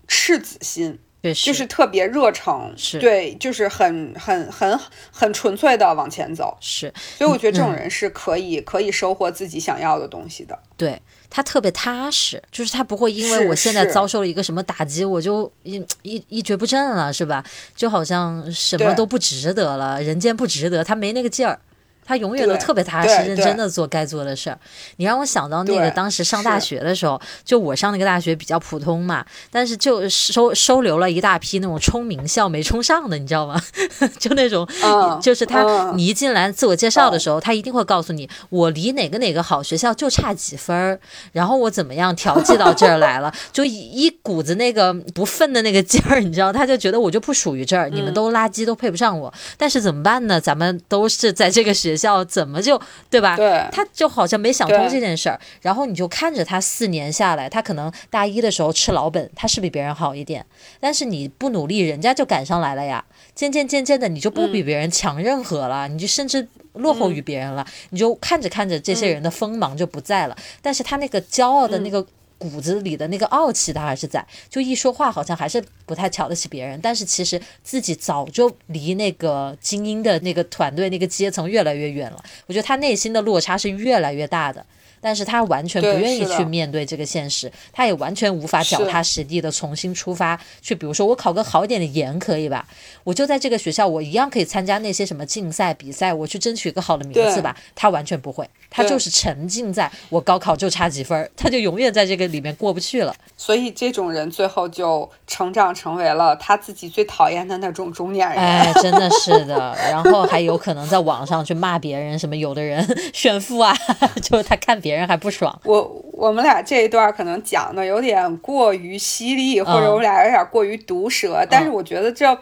[0.09, 4.79] 赤子心，确实就是特别热诚，是对，就是很很很
[5.11, 6.57] 很纯粹的往前走。
[6.61, 10.59] 是，所以我觉得这种嗯人是可以、可以收获自己想要的东西的。
[10.77, 11.01] 对
[11.31, 17.45] 他特别踏实，就是他不会因为我现在遭受了一个什么打击，我就一一一蹶不振了，是吧？
[17.75, 21.59] 就好像什么都不值得了，人间不值得，他没那个劲儿。
[22.05, 24.59] 他永远都特别踏实、认真的做该做的事儿。
[24.97, 33.61] 你让我想到那个当时上大学的时候，就我上那个大学比较普通嘛，但是就收收留了一大批那种冲名校没冲上的，你知道吗？
[34.19, 40.99] 就那种嗯，就是他，嗯你一进来自我介绍的时候，他一定会告诉你，我离哪个哪个好学校就差几分儿，
[41.33, 49.33] 然后我怎么样调剂到这儿来了， 就一一股子那个不忿的那个劲儿，你知道，他就觉得我就不属于这儿，你们都垃圾，都配不上我。
[49.57, 50.41] 但是怎么办呢？
[50.41, 53.37] 咱们都是在这个学学校怎么就对吧？
[53.37, 55.39] 对，他就好像没想通这件事儿。
[55.61, 60.45] 然后你就看着他四年下来，他可能大一的时候吃老本，他是比别人好一点，
[60.81, 63.05] 但是你不努力，人家就赶上来了呀。
[63.35, 67.67] 渐渐渐渐的，你就不比别人强任何了，你就甚至落后于别人了。
[67.91, 72.07] 你就看着看着，这些人的锋芒就不在了，但是他那个骄傲的那个。
[72.43, 82.25] 骨子里的那个傲气，他还是在，就一说话好像还是不太瞧得起别人，但是其实自己早就离那个精英的那个团队、那个阶层越来越远了。
[82.47, 84.67] 我觉得他内心的落差是越来越大的。
[85.03, 90.77] 但是他完全不愿意去面对这个现实，他也完全无法脚踏实地的重新出发去。
[90.77, 92.65] 比如说，我考个好一点的研可以吧？
[93.03, 97.57] 我就在这个学校，我一样可以参加那些什么竞赛比赛，我去争取一个好的名次吧。
[97.75, 103.12] 他完全不会，他就是沉浸在我高考就差几分，他就永远在这个里面过不去了。
[103.37, 108.38] 所以这种人最后就成长成为了他自己最讨厌的那种中年人。
[108.38, 109.77] 哎，真的是的。
[109.91, 113.77] 然后还有可能在网上去骂别人，什么有的人 炫富啊，
[114.23, 114.92] 就是他看别。
[114.93, 122.39] 别人还不爽，我我们俩这一段可能讲的有点过于犀利，或者我们俩有点过于毒舌，但是我觉得这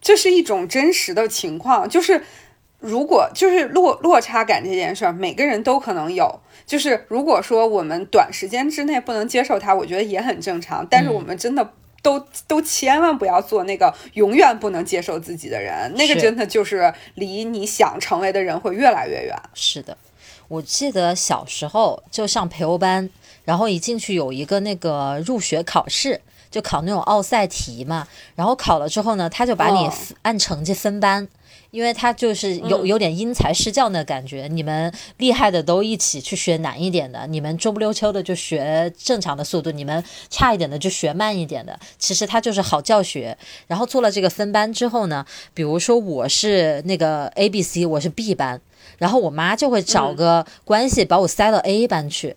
[0.00, 2.22] 这是一种真实的情况，就是
[2.78, 11.72] 如果就是落落差感这件事儿，每个人都可能有，就是如果说我们短时间之内不能接受它，我觉得也很正常，但是我们真的
[12.02, 19.36] 都都千万不要做那个永远不能接受自己的人，那个真的就是离你想成为的人会越来越远。
[19.54, 19.98] 是的。
[20.50, 23.08] 我记得小时候就上培优班，
[23.44, 28.08] 然后一进去有一个那个入学考试，就考那种奥赛题嘛。
[28.34, 29.88] 然后考了之后呢，他就把你
[30.22, 31.28] 按成绩分班，
[31.70, 34.48] 因为他就是有有点因材施教那感觉。
[34.50, 41.78] 你们厉害的都一起去学难一点的，你们中不溜秋的就学正常的速度，你们差一点的就学慢一点的。
[41.98, 43.36] 其实他就是好教学。
[43.66, 48.60] 然后做了这个分班之后呢，比如说我是那个 A B C，我是 B 班。
[48.98, 52.36] 然后我妈就会找个关系把我塞到 A 班去，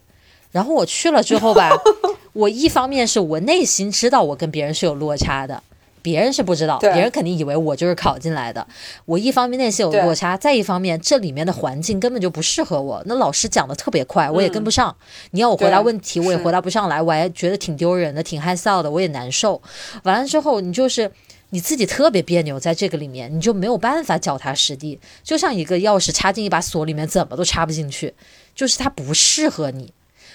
[0.52, 1.70] 然后我去了之后吧，
[2.32, 5.62] 我一方面是我内心知道我跟别人是有落差的，
[6.04, 8.68] 别人是不知道，别人肯定以为我就是考进来的。
[9.06, 14.96] 我一方面内心有落差，再一方面这里面的环境根本就不适合我，那老师讲的特别快，我也跟不上。
[15.32, 19.60] 你要我回答问题，我也回答不上来，我还觉得挺丢人的，挺害臊的，我也难受。
[20.04, 21.10] 完了之后，你就是。
[21.50, 28.12] 你自己特别别扭，在这个里面你就没有办法脚踏实地，就像一个钥匙插进一把锁里面，怎么都插不进去，
[28.56, 29.94] 就是它不适合你。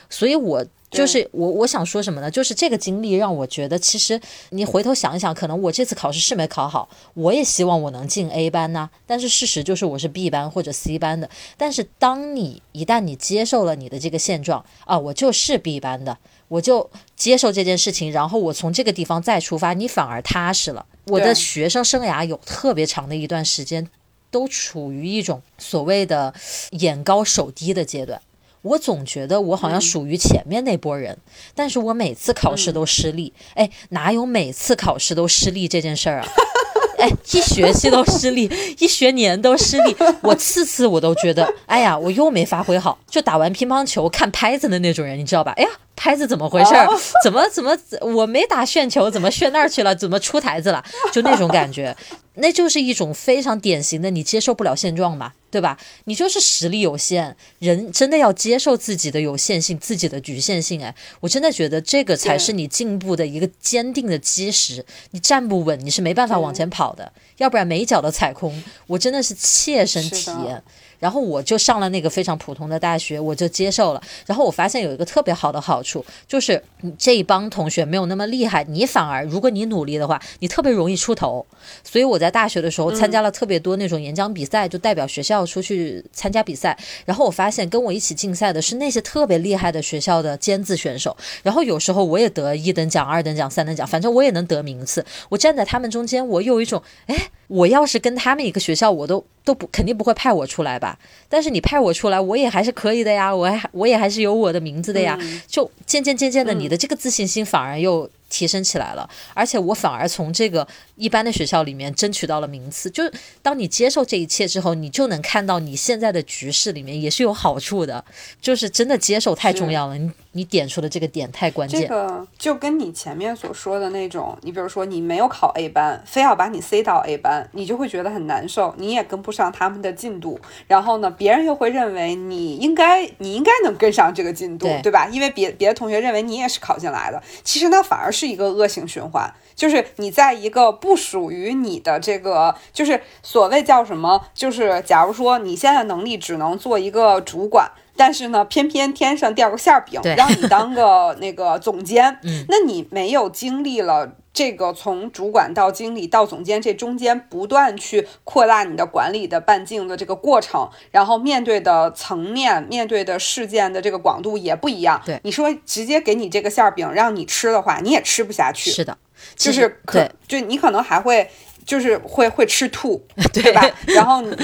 [0.09, 2.31] 所以，我就是我，我想说什么呢？
[2.31, 4.20] 就是这个经历让我觉得，其实
[4.51, 8.88] 你回头想一想，可能我这次考试是没考好，我也希望我能进 A 班呢。
[9.07, 11.29] 但是事实就是我是 B 班或者 C 班的。
[11.57, 16.16] 但是当你一旦你接受了你的这个现状啊，我就是 B 班的。
[16.48, 20.87] 我就接受这件事情，然后我从这个地方再出发，你反而踏实了。
[21.09, 23.87] 我的学生生涯有特别长的一段时间，
[24.31, 26.33] 都处于一种所谓的
[26.70, 28.22] 眼高手低的阶段。
[28.62, 31.16] 我总觉得我好像属于前面那波人，
[31.55, 33.33] 但是我每次考试都失利。
[33.55, 36.29] 哎，哪有每次考试都失利这件事儿啊？
[36.99, 39.97] 哎，一学期都失利，一学年都失利。
[40.21, 45.53] 我次次我都觉得，哎呀，我又没发挥好，就打完乒乓球看拍子的那种人，你知道吧？
[45.57, 45.68] 哎呀。
[45.99, 46.71] 拍子怎么回事？
[47.25, 49.95] 怎么怎么我没打旋球，怎么旋那儿去了？
[49.95, 50.83] 怎么出台子了？
[51.13, 51.95] 就那种感觉，
[52.35, 55.77] 那就是一种非常典型的你接受不了现状嘛，对吧？
[56.05, 60.81] 你就是实力有限，人真的要接受自己的有限性，自己的局限性。
[60.83, 64.85] 哎，我真的觉得这个才是你进步的一个坚定的基石。
[65.11, 67.13] 你站不稳，你是没办法往前跑的。
[67.39, 70.63] 要不然每脚都踩空，我真的是切身体验。
[70.99, 74.03] 然后我就上了那个非常普通的大学，我就接受了。
[74.27, 81.45] 然后我发现有一个特别好的好处，就是你这一帮同学没有那么厉害，你反而如果你努力的话，你特别容易出头。
[81.85, 86.77] 所以我在大学的时候参加了特别多那种演讲比赛，就代表学校出去参加比赛。
[87.05, 91.17] 然后我发现跟我一起竞赛的是那些特别厉害的学校的尖子选手。
[91.43, 95.05] 然后有时候我也得一等奖、二等奖、三等奖，反正我也能得名次。
[95.29, 97.29] 我站在他们中间，我有一种哎。
[97.49, 100.99] 我要是跟他们一个学校，我都都不肯定不会派我出来吧。
[101.27, 105.19] 但是你派我出来，我也还是可以的呀，我还我也还是有我的名字的呀。
[105.47, 108.11] 就渐渐渐渐的，你的这个自信心反而又。
[108.31, 112.91] 提升起来了，而且我反而从这个一般的学校里面争取到了名次。
[112.91, 118.05] 就是当你接受这一切之后，你就能看到你现在的局势里面也是有好处的。
[118.39, 121.81] 就是真的接受太重要了，你你点出的这个点太关键。
[121.81, 130.38] 这个就跟你前面所说的那种，你比如说你没有考 A 班，非要把你塞到 A 班，你就会觉得很难受，你也跟不上他们的进度。
[130.66, 135.09] 然后呢，别人又会认为你应该你应该能跟上这个进度，对吧？
[135.11, 138.18] 因为别别的同学认为你也是考进来的，其实那反而是。
[138.18, 147.70] 是一个恶性循环，就是你在一个不属于你的这个，就是所谓叫什么，就是假如说你现在能力只能做一个主管。
[147.99, 152.18] 但是呢，偏偏天上掉个馅儿饼，让你当个 那个总监，
[152.49, 165.03] 那你没有经历了这个从主管到经理到总监这中间不断去扩大你的管理的半径的这个过程，然后面对的层面、面对的事件的这个广度也不一样。
[165.05, 168.70] 对，你说直接给你这个馅儿饼让你吃的话，你也吃不下去。
[168.70, 168.97] 是的，
[169.35, 171.29] 就是可就你可能还会
[171.69, 173.62] 就是会会吃吐， 对吧？
[173.95, 174.35] 然后你。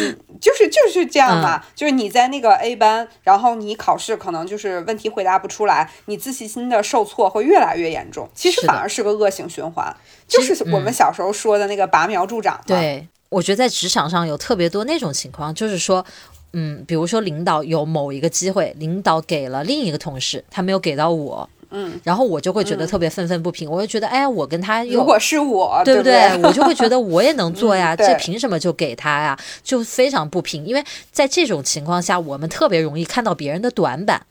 [0.41, 9.97] 就是就是这样嘛，就是你在那个 A 班，然后你考试可能就是问题回答不出来，你自信心的受挫会越来越严重，其实反而是个恶性循环，
[10.29, 12.61] 就是我们小时候说的那个拔苗助长。
[12.67, 16.05] 对，我觉得在职场上有特别多那种情况，就是说，
[16.53, 21.49] 嗯，比如说领导有某一个机会，领导给了另一个同事，他没有给到我。
[21.75, 26.41] 嗯，然后我就会觉得特别愤愤不平，我就觉得，哎，我跟他如果是我，对不对？
[26.43, 29.39] 我就会觉得我也能做呀， 这凭什么就给他呀？
[29.63, 34.23] 就非常不平，因为在这种情况下，我们特别容易看到别人的短板。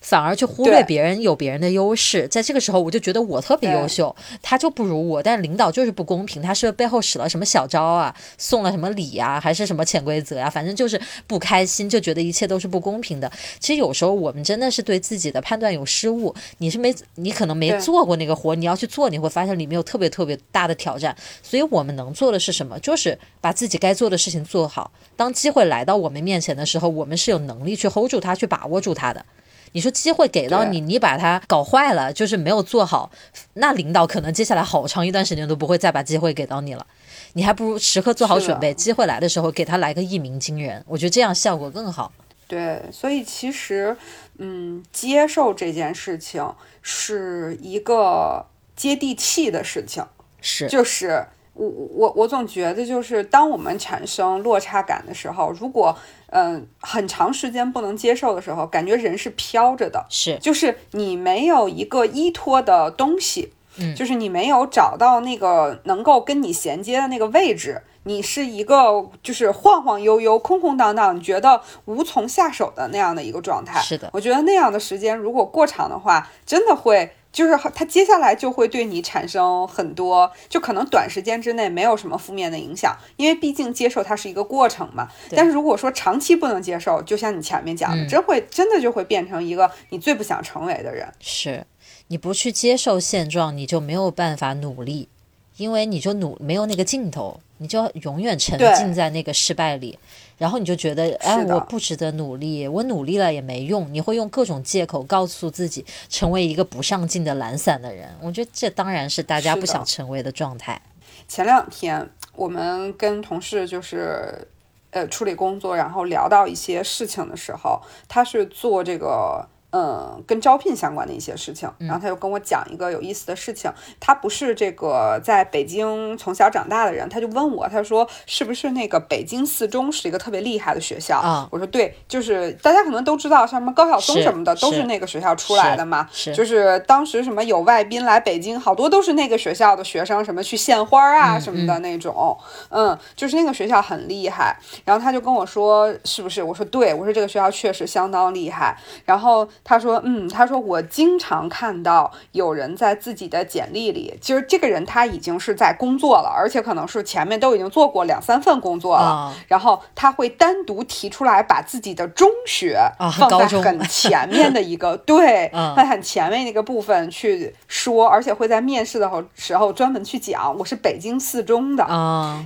[0.00, 5.22] 反而去忽略别人有别人的优势，在这个时候我就觉得我特别优秀，他就不如我。
[5.22, 10.48] 但领导就是不公平，他是背后使了什么小招啊，送了什么礼啊，还是什么潜规则啊？
[10.48, 13.30] 反正就是不开心，就觉得一切都是不公平的。
[13.58, 16.34] 其实有时候我们真的是对自己的判断有失误。
[16.58, 21.14] 你是没，你可能没做过那个活，你要去做，你会发现里面有特别特别大的挑战。
[21.42, 22.78] 所以我们能做的是什么？
[22.80, 24.90] 就是把自己该做的事情做好。
[25.14, 29.24] 当机会来到我们面前的时候，我们是有能力去 hold 住它，去把握住它的。
[29.72, 33.10] 你说机会给到你，你把它搞坏了，就是没有做好，
[33.54, 36.86] 那领导可能接下来好长一段时间都不会再把机会给到你了。
[37.34, 42.12] 你还不如时刻做好准备，机会来的时候给他来个一鸣惊人，我觉得这样效果更好。
[42.48, 43.96] 对，所以其实，
[44.38, 46.52] 嗯，接受这件事情
[46.82, 50.04] 是一个接地气的事情，
[50.40, 51.26] 是，就是。
[51.54, 55.94] 我我我总觉得，就是当我们产生落差感的时候，如果
[56.28, 73.80] 嗯很长时间不能接受的时候，感觉人是飘着的，是，就是你没有一个依托的东西，嗯，就是你没有找到那个能够跟你衔接的那个位置，你是一个就是晃晃悠悠、空空荡荡，你觉得无从下手的那样的一个状态。
[73.80, 77.10] 是的，我觉得那样的时间如果过长的话，真的会。
[77.32, 85.08] 就是他接下来就会对你产生很多，就可能短时间之内没有什么负面的影响，因为毕竟接受它是一个过程嘛。
[85.30, 91.06] 但是如果说长期不能接受，就像你前面讲的，真会真的就会变成一个你最不想成为的人。
[91.20, 91.64] 是，
[92.08, 95.08] 你不去接受现状，你就没有办法努力，
[95.56, 99.96] 因为你就努没有那个劲头，你就永远沉浸在那个失败里。
[100.38, 103.86] 然后你就觉得，哎，我不值得努力，我努力了也没用。
[103.92, 108.08] 你会用各种借口告诉自己，成为一个不上进的懒散的人。
[108.22, 110.80] 我觉得这当然是大家不想成为的状态。
[111.28, 114.48] 前两天我们跟同事就是，
[114.90, 119.46] 呃，处理工作，然后聊到一些事情的时候，他是做这个。
[119.72, 123.70] 嗯，跟招聘相关的一些事情，然后他就跟我讲一个有意思的事情。
[124.00, 131.18] 他不是这个在北京从小长大的人，他就问我，他说是不是那个北京四中是一个特别厉害的学校？
[131.18, 136.08] 啊，我说对，就是大家可能都知道，像什么高晓松什么的都是那个学校出来的嘛。
[136.10, 142.36] 是，就是当时什么有外宾来北京，好多都是那个学校的学生，什么去献花啊什么的那种。
[142.70, 144.58] 嗯，就是那个学校很厉害。
[144.84, 146.42] 然后他就跟我说，是不是？
[146.42, 148.76] 我说对，我说这个学校确实相当厉害。
[149.04, 149.48] 然后。
[149.62, 159.32] 他说：“嗯，他说我经常看到有人在自己的简历里，其实这个人他已经是在工作了，而且可能是前面都已经做过两三份工作了。
[159.46, 162.80] 然后他会单独提出来，把自己的中学
[163.18, 171.84] 放在很前面的一个对，在很前面那个部分去说，而且会在面试的时候专门去讲，我是北京四中的。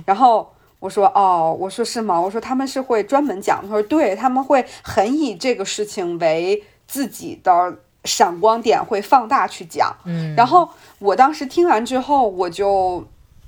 [0.05, 2.19] 然后我说哦，我说是吗？
[2.19, 3.61] 我说他们是会专门讲。
[3.63, 10.69] 他说对，他们会很以这个事情为。”自己的闪光点会放大去讲，嗯，然后
[10.99, 13.05] 我当时听完之后，我就，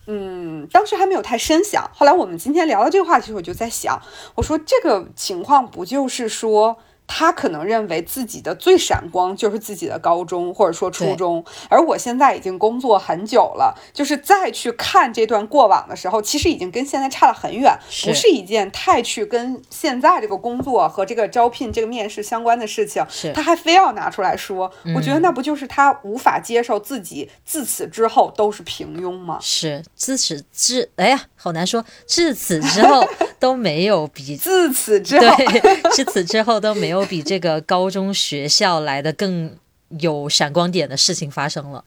[0.08, 1.90] 嗯，当时还没有太深想。
[1.94, 4.02] 后来我们今天聊到这个话题，我就在想，
[4.36, 6.78] 我说这个情况不就是说。
[7.08, 17.74] 他可能认为自己的最闪光就是自己的高中或者说初中，而我现在已经工作很久了，就是再去看这段过往的时候，其实已经跟现在差了很远，
[18.06, 23.06] 不是一件太去跟现在这个工作和这个招聘、这个面试相关的事情。
[23.34, 29.38] 他还非要拿出来说，我觉得那不就是他无法接受自己自此之后都是平庸吗？
[29.42, 33.08] 是自此之，哎呀，好难说，至此之后
[33.40, 36.98] 都没有比 自此之后，对， 至此之后都没有。
[37.08, 39.56] 比这个高中学校来的更
[40.00, 41.86] 有闪光点的事情发生了。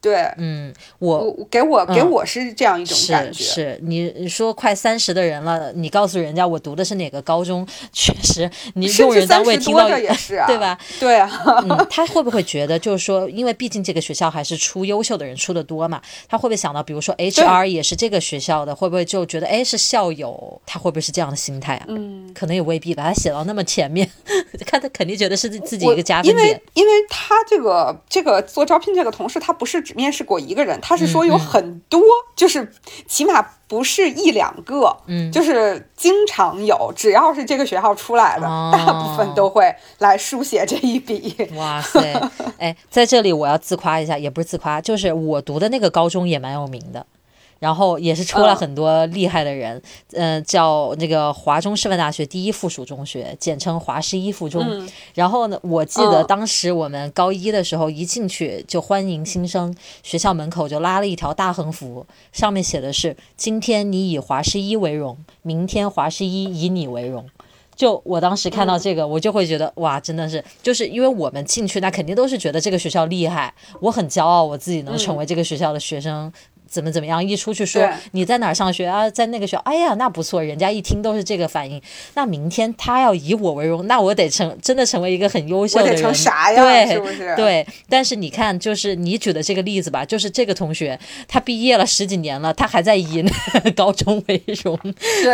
[0.00, 3.44] 对，嗯，我我给我给我是这样一种感觉。
[3.44, 10.78] 是是，你你说快三十的人了，你告诉人家我读的是哪个高中， 确实你用人单位听到也是啊， 对吧？
[10.98, 11.30] 对啊，
[11.68, 21.84] 嗯，他会不会觉得就是说，因为毕竟这个学校还是出优秀的人出的多嘛，他会不会想到，比如说 HR 也是这个学校的，会不会就觉得哎是校友，他会不会是这样的心态啊？
[21.88, 24.08] 嗯，可能也未必把他写到那么前面，
[24.64, 29.84] 看他肯定觉得是自己一个加分点，因为因为他这个这个做招聘这个同事，他不是。
[29.94, 32.02] 面试过一个人，他是说有很多，
[32.36, 32.72] 就是
[33.06, 41.36] 起码不是一两个，嗯，就是经常有，只要是这个学校出来的，大部分都会来书写这一笔。
[41.56, 42.20] 哇塞，
[42.58, 47.06] 哎，在这里我要自夸一下，也不是自夸，就是我读的那个高中也蛮有名的。
[47.60, 49.80] 然后也是出了很多厉害的人，
[50.14, 54.88] 嗯，叫那个华中师范大学第一附属中学，简称华师一附中。
[55.14, 67.26] 然后呢，我记得当时我们高一的时候一进去就欢迎新生，学校门口就拉了一条大横幅，上面写的是“今天你以华师一为荣，明天华师一以你为荣”。
[67.76, 76.30] 就我当时看到这个，我就会觉得哇，真的是，就是因为我们进去，那肯定都是觉得这个学校厉害，我很骄傲，我自己能成为这个学校的学生。
[76.70, 77.22] 怎么怎么样？
[77.22, 79.10] 一出去说你在哪儿上学啊？
[79.10, 80.40] 在那个学校，哎呀，那不错。
[80.42, 81.82] 人家一听都是这个反应。
[82.14, 86.00] 那明天他要以我为荣，那我得成真的成为一个很优秀的人。
[86.00, 86.62] 成啥呀？
[86.62, 87.34] 对，是不是？
[87.34, 87.66] 对。
[87.88, 93.24] 但是你看，就是你举的这个例子吧，就是这个同学，他毕业了十几年了，他还在以
[93.74, 94.78] 高中为荣，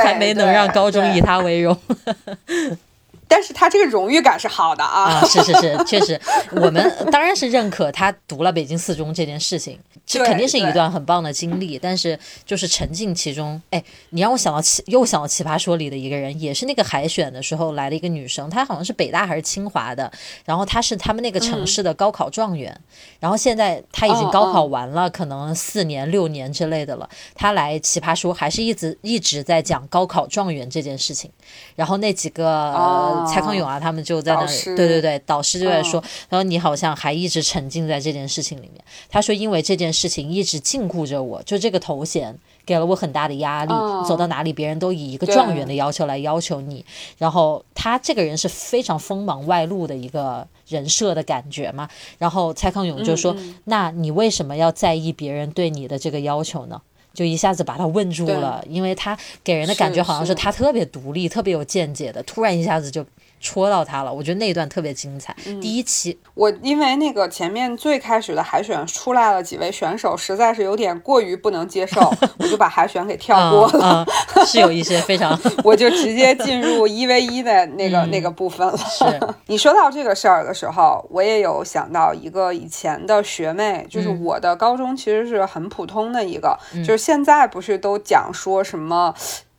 [0.02, 1.76] 还没能让高中以他为荣。
[3.28, 5.14] 但是他这个荣誉感是好的啊！
[5.14, 6.20] 啊，是是是，确实，
[6.52, 11.78] 我们当然是认可他读了北京四中这件事情，这肯定是一段很棒的经历。
[11.78, 20.10] 但是就是沉浸其中，哎，你让我想到奇，又想到《奇葩说》里的一个人，也是那个海选的时候来了一个女生，她好像是北大还是清华的，
[20.44, 22.80] 然后她是他们那个城市的高考状元，
[23.18, 31.28] 然后现在她已经高考完了，可能四年六年之类的了，她来《奇葩说》还是一直一直在讲高考状元这件事情，
[31.74, 33.15] 然后那几个。
[33.24, 38.84] 蔡康永啊，他们就在那里，对对对，导师就在说，然后你好像还一直沉浸在这件事情里面。
[39.08, 43.72] 他说，因为这件事情一直禁锢着我，就这个头衔给了我很大的压力。
[44.06, 46.84] 走到哪里，别人都以一个状元的要求来要求你。
[47.18, 51.88] 然后他这个人是非常锋芒外露的一个人设的感觉嘛。
[52.18, 56.80] 然后蔡康永就说：“那你为什么要在意别人对你的这个要求呢？”
[57.16, 63.04] 就一下子把他问住了，因为他给人的感觉好像是他特别独立、特别有见解的，突然一下子就。
[63.46, 65.34] 戳到他了，我觉得那一段特别精彩。
[65.60, 72.00] 第一期我因为那个前面最开始的海选出来了几位选手，实在是有点过于不能接受，
[72.38, 74.04] 我就把海选给跳过了。
[74.44, 78.76] 是有一些非常 我就直接进入一 v 一的那个那个部分了。
[78.76, 79.04] 是
[79.46, 89.14] 你说到这个事儿的时候，我也有想到一个以前的学妹，就是我的高中其实是很普通的一个，就是现在不是都讲说什么。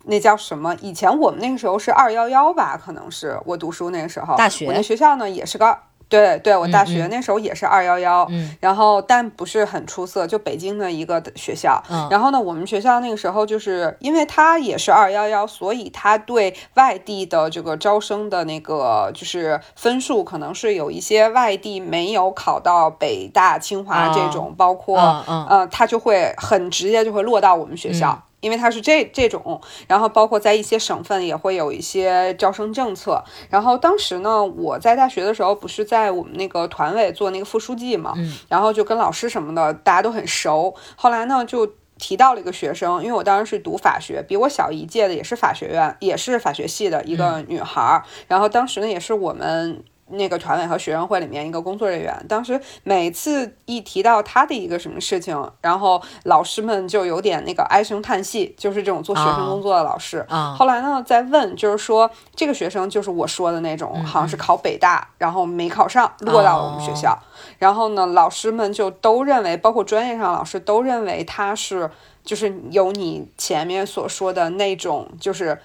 [0.08, 0.76] 那叫什么？
[0.82, 4.36] 以前我们那个时候是二幺幺吧，可能是我读书那个时候。
[4.36, 4.66] 大学。
[4.66, 5.78] 我那学校呢也是个，
[6.08, 8.26] 对对，我大学那时候也是二幺幺。
[8.30, 8.56] 嗯。
[8.62, 11.84] 然后，但不是很出色，就北京的一个学校。
[11.90, 12.08] 嗯。
[12.10, 24.98] 然后呢，我们学校那个时候就是因为它也是二幺幺，所以它对外地的这个招生的那个就是分数，可能是有一些外地没有考到北大、清华这种，包括
[25.28, 28.24] 嗯嗯，它就会很直接就会落到我们学校。
[28.48, 33.22] 因为它是这这种，然后包括在一些省份也会有一些招生政策。
[33.50, 38.14] 然后当时呢，我在大学的时候不是在我们那个团委做那个副书记嘛，
[38.48, 40.74] 然后就跟老师什么的大家都很熟。
[40.96, 48.04] 后来呢，就提到了一个学生，因为我当时是读法学，比我小一届的也是法学院，也是法学系的一个女孩儿。
[48.30, 49.84] 然后当时呢，也是我们。
[50.10, 60.26] 那个团委和学生会里面一个工作人员，当时每次一提到他的一个什么事情，然后老师们就有点那个唉声叹气，就是这种做学生工作的老师。
[60.58, 67.18] 后来呢，再问，就是说这个学生就是我说的那种，好像是考北大，然后没考上，落到我们学校。
[67.58, 71.90] 然后呢，老师们就都认为，包括专业上老师都认为他是，
[72.24, 75.60] 就是有你前面所说的那种，就是。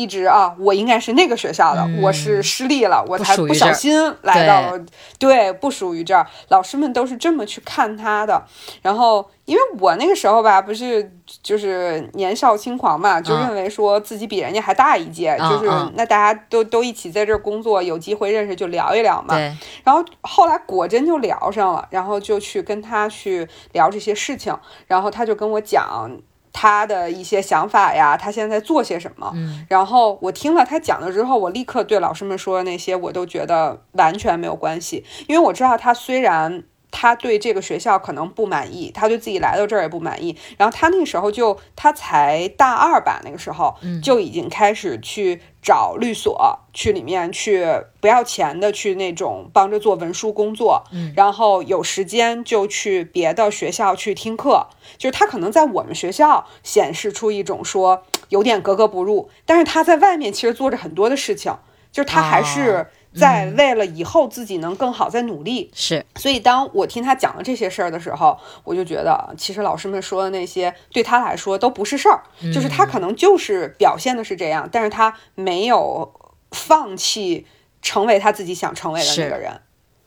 [0.00, 3.92] 一直啊，我应该是那个学校的，我是失利了，我才不小心
[4.22, 4.84] 来到了，
[5.18, 6.26] 对，不属于这儿。
[6.48, 8.42] 老师们都是这么去看他的。
[8.80, 19.36] 然后，因为我那个时候吧，不是就是年少轻狂嘛，就认为说自己比人家还大一届，就是那大家都都一起在这儿工作，有机会认识就聊一聊嘛。
[19.84, 26.10] 然后后来果真就聊上了，然后就去跟他去聊这些事情，然后他就跟我讲。
[26.52, 29.30] 他的一些想法呀，他现在在做些什么？
[29.34, 40.36] 嗯，然后我听了他讲了之后，我立刻对老师们说的那些，我都觉得完全没有关系，因为我知道他虽然他对这个学校可能不满意，他对自己来到这儿也不满意。
[40.56, 47.66] 然后他那个时候就他才大二吧，那个时候就已经开始去找律所，去里面去
[48.00, 50.82] 不要钱的去那种帮着做文书工作。
[51.14, 54.66] 然后有时间就去别的学校去听课。
[54.98, 61.54] 就是他可能在我们学校显示出一种说有点格格不入，但是他在外面其实做着很多的事情，
[61.92, 62.86] 就是他还是。
[63.12, 66.06] 在为了以后自己能更好在努力，是。
[66.14, 72.22] 所以当我听他讲了这些事儿的时候，我就觉得其实老师们说的那些对他来说都不是事儿，
[72.54, 76.08] 就是他可能就是表现的是这样，但是他没有
[76.52, 77.44] 放弃
[77.82, 79.60] 成为他自己想成为的那个人。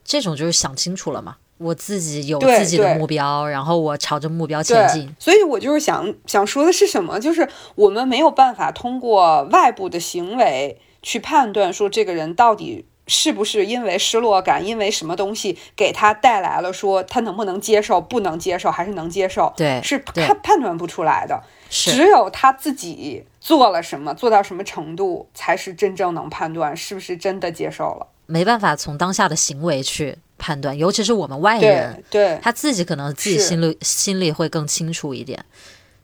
[0.06, 5.14] 这种就是想清楚了嘛，我自己有自己的目标，然后我朝着目标前进。
[5.20, 12.86] 所以我就是想想说的是什么，就是我们没有办法通过外部的行为去判断说这个人到底。
[13.06, 19.52] 是不是因为失落感，因为什么东西给他带来了说他能不能接受，不能接受还是能接受？
[19.58, 21.44] 对，是判判断不出来的。
[21.70, 28.08] 只有他自己做了什么，做到什么程度，才是真正能判断是不是真的接受了。
[28.26, 35.44] 没办法从当下的行为去判断，尤其是我们外人，对他自己可能自己心里心里会更清楚一点。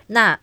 [0.08, 0.38] 那。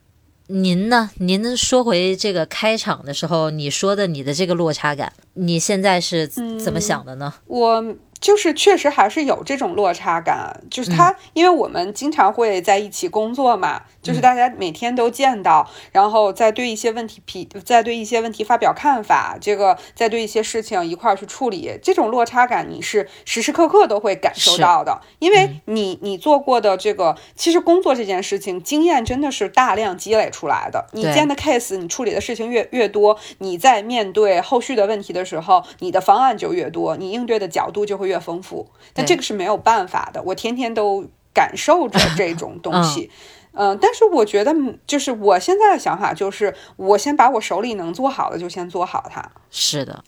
[0.48, 1.10] 您呢？
[1.16, 7.34] 您说回这个开场的时候，你说的你的这个落差感，你现在是怎么想的呢？
[7.46, 7.96] 我。
[8.20, 38.05] 就是确实还是有这种落差感，就是他，因为我们经常会在一起工作嘛，就是大家每天都见到，然后再对一些问题批，再对一些问题发表看法，这个再对一些事情一块儿去处理，这种落差感你是时时刻刻都会感受到的，因为你你做过的这个，其实工作这件事情经验真的是大量积累出来的，你见的 case，你处理的事情越越多，你在面对后续的问题的时候，你的方案就越多，你应对的角度就会。
[38.06, 40.22] 越丰富，但这个是没有办法的。
[40.22, 41.04] 我天天都
[41.34, 43.10] 感受着这 种东西，
[43.52, 44.54] 嗯，但是我觉得，
[44.86, 49.22] 就是我现在的想法就是，我先把我手里能做好的就先做好它。
[49.50, 50.04] 是的。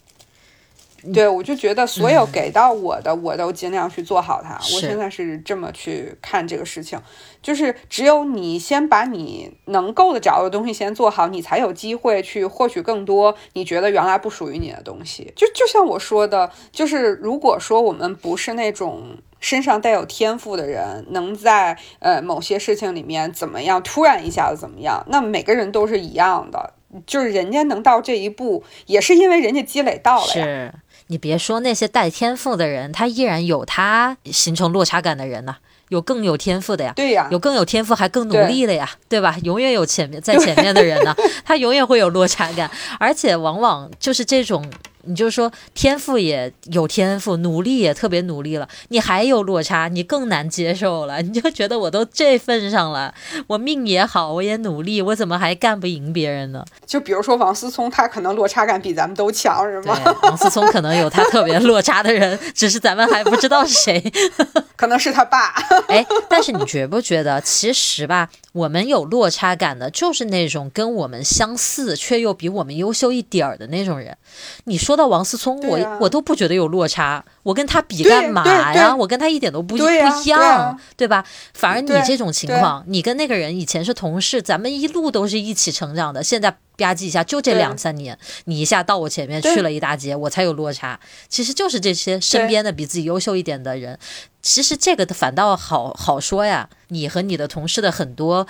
[1.14, 4.54] 对，我就觉得所有给到我的，我都尽量去做好它。
[4.54, 7.00] 我现在是这么去看这个事情，
[7.40, 15.32] 就是只有你先把你能够得着的东西先做好，你才有机会去获取更多你觉得原来不属于你的东西。
[15.36, 26.74] 就就像我说的，就是如果说我们不是那种身上带有天赋的人，能在呃某些事情里面怎么样，突然一下子怎么样，那每个人都是一样的。
[27.06, 30.74] 就是人家能到这一步，也是因为人家积累到了呀。
[31.08, 35.56] 你别说那些带天赋的人，他依然有他形成落差感的人呢，
[35.88, 39.36] 有更有天赋的呀，对呀，有更有天赋还更努力的呀，对吧？
[39.42, 44.64] 永远有前面在前面的人呢， 他永远会有落差感，而且往往就是这种。
[45.02, 51.22] 你就说天赋也有天赋，努力也特别努力了，你还有落差，你更难接受了。
[51.22, 53.14] 你就觉得我都这份上了，
[53.46, 56.64] 我命也好，我也努力，我怎么还干不赢别人呢？
[56.86, 59.98] 就比如说王思聪，他可能落差感比咱们都强，是吗？
[60.24, 64.12] 王思聪可能有他特别落差的人，只是咱们还不知道是谁，
[64.76, 65.54] 可能是他爸。
[65.88, 68.28] 哎，但是你觉不觉得，其实吧？
[68.52, 74.16] 我们有落差感的，就是那种跟我们相似却又比我们优秀一点儿的那种人。
[74.64, 78.94] 你说到王思聪，我我都不觉得有落差，我跟他比干嘛呀？
[78.94, 81.24] 我跟他一点都不不一样，对吧？
[81.54, 90.98] 反而你这种情况，你跟那个人以前是同事，咱们一路都是一起成长的，现在吧唧一下，就这两三年，你一下到我前面去了一大截，我才有落差。
[91.28, 93.98] 其实就是这些身边的比自己优秀一点的人。
[94.40, 98.46] 其实这个反倒好好说呀，你和你的同事的很多，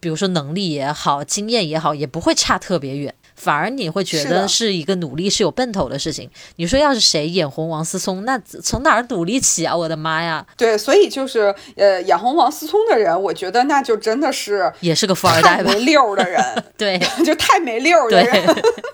[0.00, 3.14] 比如说能力也好，经验也好，也不会差特别远。
[3.38, 6.28] 反而你会觉得是一个努力是有奔头的事情。
[6.56, 9.76] 你说要是谁眼红王思聪，那从哪儿努力起啊？
[9.76, 10.44] 我的妈呀！
[10.56, 16.42] 对，所以就是呃，眼红王思聪的人，我觉得那就真的是也是个富二代没溜 的人。
[16.76, 18.44] 对，就太没溜的人。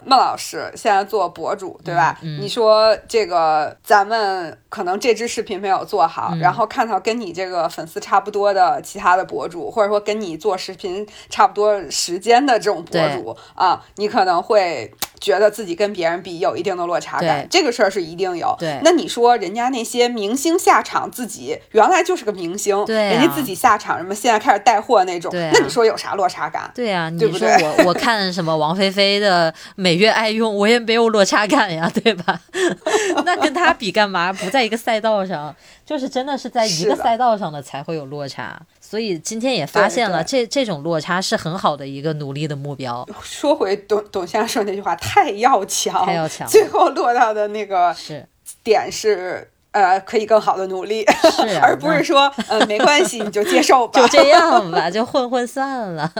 [0.04, 2.18] 孟老师现在做博主，对吧？
[2.20, 14.33] 你说这个咱们可能这支视频没有做好，然后看到跟你这个粉丝差不多的其他的博主，或者说跟你做视频差不多时间的这种博主啊，你可能。
[14.42, 18.54] 会觉得自己跟别人比有一定的落差感，这个事儿是一定有。
[18.58, 26.70] 对，那你说人家那些明星下场，自己原来就是个明星，对，人家自己下场什么，现在开始带货那种，那你说有啥落差感？
[26.74, 32.40] 对呀，你说我我看什么王菲菲的每月爱用，我也没有落差感呀，对吧？
[33.24, 34.32] 那跟他比干嘛？
[34.32, 35.54] 不在一个赛道上，
[35.86, 38.60] 就是真的是在一个赛道上的才会有落差。
[38.86, 43.04] 所以今天也发现了，这这种落差是很好的一个努力的目标。
[43.22, 48.24] 说回董董先生说那句话，太要强，太要强，最后落到的那个是
[48.62, 51.04] 点是呃，可以更好的努力，
[51.34, 56.12] 是 而不是说呃没关系你就接受吧， 就这样吧， 就混混算了。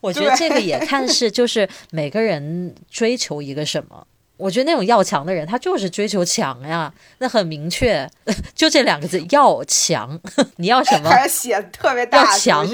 [0.00, 4.06] 我觉得这个也看是就是每个人追求一个什么。
[4.38, 8.08] 我觉得那种要强的人，他就是追求强呀，那很明确，
[8.54, 10.18] 就这两个字要强。
[10.56, 11.10] 你要什么？
[11.10, 12.24] 还是写特别大？
[12.24, 12.66] 要强。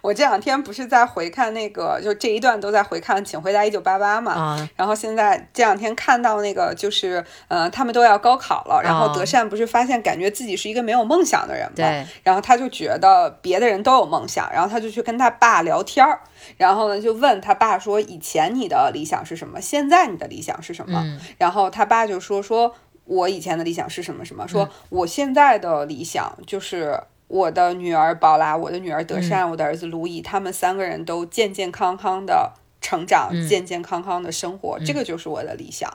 [0.00, 4.32] 我这两天不是在回看那个，就这一段都在回看《请回答一九八八》嘛。
[4.32, 4.68] 啊。
[4.76, 11.72] 然后现在这两天看到那个，就是呃，他们都要高考了，然后德善不是发现感觉自己是一个没有梦想的人嘛？
[11.76, 12.06] 对。
[12.22, 16.20] 然后他就觉得别的人都有梦想，然后他就去跟他爸聊天儿。
[16.56, 19.60] 然后呢，就问他爸说：“以前你的理想是什么？
[19.60, 21.00] 现在你的理想是什么？”
[21.38, 22.74] 然后他爸就说：“说
[23.04, 24.46] 我以前的理想是什么什么？
[24.48, 35.92] 说我现在的理想就是我的女儿宝拉，我的女儿德善，我的儿子卢伊，他们三个人都健健康康的成长，健健康康的生活，这个就是我的理想。”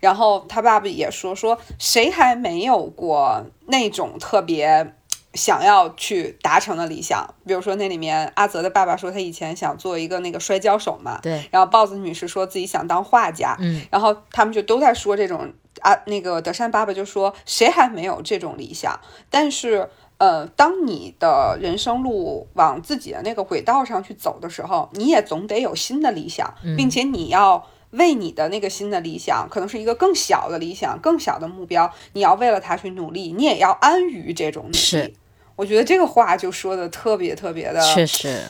[0.00, 4.94] 然后他爸爸也说：“说谁还没有过那种特别。”
[5.34, 11.48] 想要去达成的理想，比如说那里面阿泽的爸爸说他以前想做一个那个摔跤手嘛，对。
[11.50, 13.82] 然后豹子女士说自己想当画家，嗯。
[13.90, 19.00] 然后他们就都在说这种啊，那个德善爸爸就说谁还没有这种理想？
[19.30, 35.16] 但是呃，当你的人生路往自己的那个轨道上去走的时候，你也总得有新的理想，并且你要为你的那个新的理想，可能是一个更小的理想、更小的目标，你要为了他去努力，你也要安于这种努力。
[35.56, 38.42] 我觉得这个话就说的特别特别的，确实，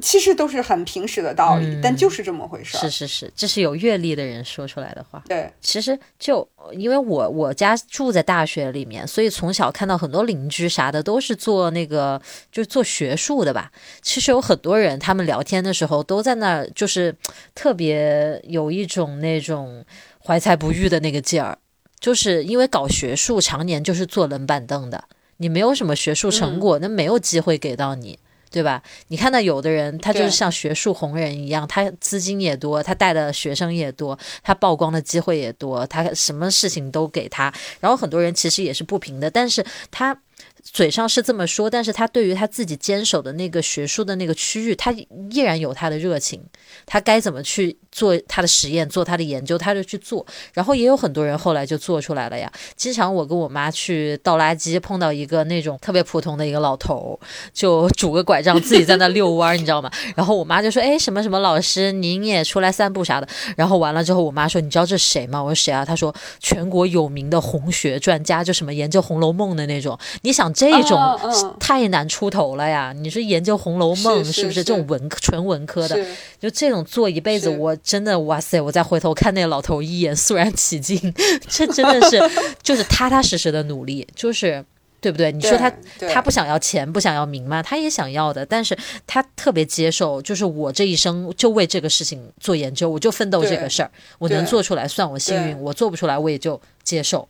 [0.00, 2.80] 其实都是很平时的道理，但就是这么回事儿。
[2.80, 5.22] 是是是，这是有阅历的人说出来的话。
[5.28, 12.20] 对，其实就因为我我家住在大学里面，所以从小看到很多邻居啥的都是做那个，
[12.52, 13.72] 就是做学术的吧。
[14.00, 17.14] 其实有很多人，他们聊天的时候都在那儿，就是
[17.54, 19.84] 特别有一种那种
[20.24, 21.58] 怀才不遇的那个劲儿，
[21.98, 25.02] 就是因为搞学术常年就是坐冷板凳的。
[25.38, 28.18] 你没有什么学术成果，那没有机会给到你，
[28.50, 28.82] 对吧？
[29.08, 37.52] 你看到有的人，他就是像学术红人一样，他资金也多，他带的学生也多，他曝光的机会也多，他什么事情都给他。
[37.80, 40.16] 然后很多人其实也是不平的，但是他。
[40.72, 46.42] 嘴上是这么说，但是他对于他自己坚守的那个学术的那个区域，他依然有他的热情。
[46.84, 50.24] 他该怎么去做他的实验，做他的研究，他就去做。
[50.52, 52.52] 然后也有很多人后来就做出来了呀。
[52.76, 57.18] 经常我跟我妈去倒垃圾，碰到一个那种特别普通的一个老头，
[57.52, 59.90] 就拄个拐杖自己在那遛弯，你知道吗？
[60.14, 69.98] 然后我妈就说：“哎，什么什么老师，您也出来散步啥的。”然后完了之后，我妈说：“你知道这谁吗？”我说：“谁啊？”她说：“全国有名的红学专家，就什么研究《红楼梦》的那种。
[70.22, 70.98] 你想。”这种
[71.60, 72.92] 太难出头了呀！
[72.92, 75.96] 你说研究《红楼梦》是不是这种文纯文科的？
[76.40, 78.60] 就这种做一辈子，我真的哇塞！
[78.60, 81.14] 我再回头看那老头一眼，肃然起敬。
[81.48, 82.20] 这真的是
[82.60, 84.64] 就是踏踏实实的努力，就是
[85.00, 85.30] 对不对？
[85.30, 85.72] 你说他
[86.12, 87.62] 他不想要钱，不想要名吗？
[87.62, 97.28] 他也想要的，但是他特别接受，就是我这一生就为这个事情做研究，我就奋斗这个事儿，我能做出来算我幸运，我做不出来我也就接受。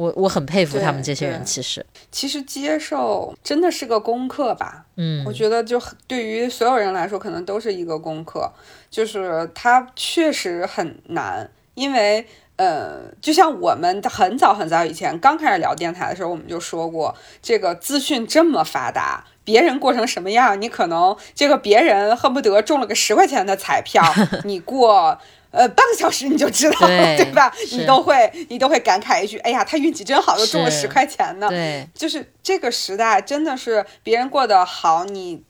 [0.00, 4.86] 我我很佩服他们这些人，其实其实接受真的是个功课吧。
[4.96, 8.50] 嗯，我觉得就对于所有人来说，可能都是一个功课，
[8.90, 12.26] 就是它确实很难，因为
[12.56, 24.02] 呃，就像我们很早很早以前刚开始聊电台的时候，我们就说过，这个资讯这么发达，别人过成什么样，你可能这个别人恨不得中了个十块钱的彩票，
[24.44, 25.18] 你过。
[25.50, 27.52] 呃，半个小时你就知道，对 吧？
[27.72, 35.42] 你都会，你都会感慨一句：“哎呀，他运气真好，又中了十块钱呢。”对，就是这个时代真的是别人过得好，你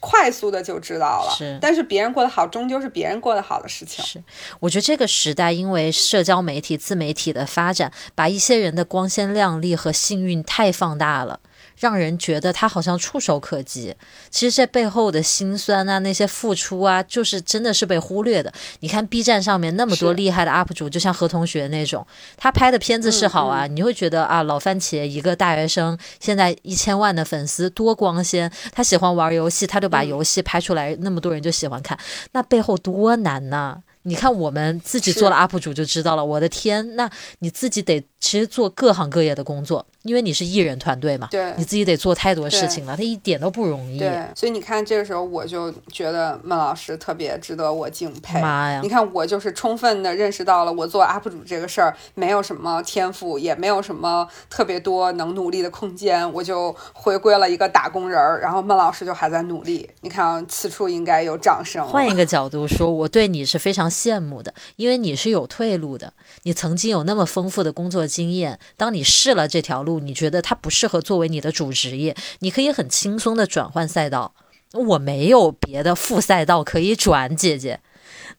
[0.00, 1.34] 快速的就知道了。
[1.36, 4.04] 是，但是别人过得好，终究是别人过得好的事情。
[4.04, 4.22] 是，
[4.60, 11.40] 我觉得这个时代因为社交媒体、自媒体的发展，把一些人的光鲜亮丽和幸运太放大了。
[11.82, 13.92] 让人觉得他好像触手可及，
[14.30, 18.52] 其实这背后的辛酸啊，那些付出啊，就是真的是被忽略的。
[18.78, 22.06] 你看 B 站上面那么多厉害的 UP 主，就像何同学那种，
[22.36, 28.48] 他拍的片子是好啊，你会觉得啊，老番茄一个大学生，现在一千万的粉丝多光鲜。
[28.70, 31.98] 他喜欢玩游戏，他就把游戏拍出来，那么多人就喜欢看，
[32.30, 33.78] 那背后多难呐！
[34.04, 36.24] 你看我们自己做了 UP 主就知道了。
[36.24, 37.08] 我的天，那
[37.38, 39.84] 你自己得其实做各行各业的工作。
[40.02, 44.00] 因为你是艺人团队嘛，对，你自己得做太多事情了，他一点都不容易。
[44.00, 48.40] 对，所以你看这个时候，我就觉得孟老师特别值得我敬佩。
[48.40, 48.80] 妈呀！
[48.82, 58.40] 你看我就是充分的认识到了，我做 UP 主这个事儿没有什么天赋，也没有什么特别多能努力的空间，我就回归了一个打工人儿。
[58.40, 59.88] 然后孟老师就还在努力。
[60.00, 61.86] 你看，此处应该有掌声。
[61.86, 66.12] 换一个角度说，我对你是非常羡慕的，因为你是有退路的，
[66.42, 68.58] 你曾经有那么丰富的工作经验。
[68.76, 74.34] 当你试了这条路，你觉得它不适合作为你的主职业，你可以很轻松的转换赛道。
[74.74, 77.80] 我没有别的副赛道可以转，姐姐。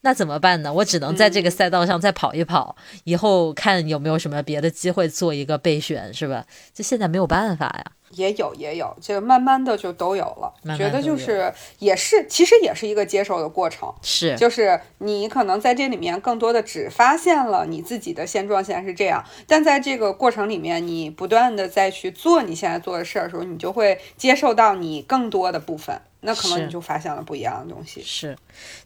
[0.02, 0.74] 那怎么办呢？
[0.74, 6.46] 我只能在这个赛道上再跑一跑，以后看有没有什么别的机会做一个备选，是吧？
[6.74, 7.86] 就现在没有办法呀。
[8.16, 10.54] 也有也有，就慢慢的就都有了。
[10.78, 13.94] 觉得就是也是，其实也是一个接受的过程。
[14.02, 28.02] 是，就是你可能在这里面更多的只发现了你自己的现状现在是这样，但在这个过程里面，你不断的再去做你现在做的事儿的时候，你就会接受到你更多的部分，那可能你就发现了不一样的东西。
[28.04, 28.38] 是，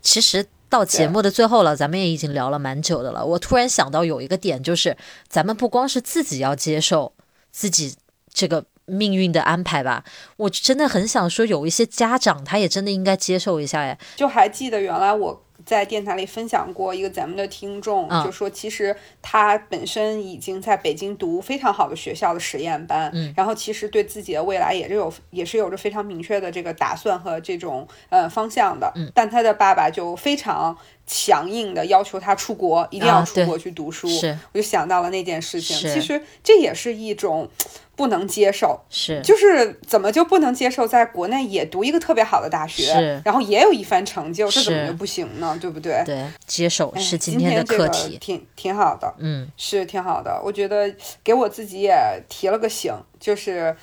[0.02, 0.46] 其实。
[0.70, 3.26] 到节目的最后了，咱们也已经聊了蛮久的了。
[3.26, 4.98] 我突然想到有一个点，就是
[5.30, 7.14] 咱们不光是自己要接受
[7.54, 7.96] 自己
[8.34, 10.04] 这个命运的安排吧，
[10.38, 13.96] 我真的很想说，有一些家长他也真的应该接受一下哎。
[14.16, 15.44] 就还记得原来我。
[15.66, 34.08] 在电台里分享过一个咱们的听众，就说其实他本身已经在北京读非常好的学校的实验班，然后其实对自己的未来也是有也是有着非常明确的这个打算和这种呃方向的，但他的爸爸就非常强硬的要求他出国，一定要出国去读书，
[34.54, 37.50] 我就想到了那件事情，其实这也是一种。
[37.98, 45.58] 不能接受，是就是怎么就不能接受，在国内也读一个特别好的大学，然后也有一番成就，这怎么就不行呢？
[45.60, 46.04] 对不对？
[46.06, 50.40] 对，接受是今天的课题，挺挺好的，嗯，是挺好的。
[50.46, 50.94] 我觉得
[51.24, 51.94] 给我自己也
[52.30, 53.76] 提了个醒，就是，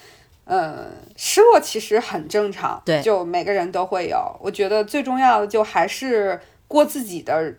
[0.45, 4.17] 嗯，失落其实很正常，对，就每个人都会有。
[4.41, 7.55] 我觉得最重要的就还是过自己的。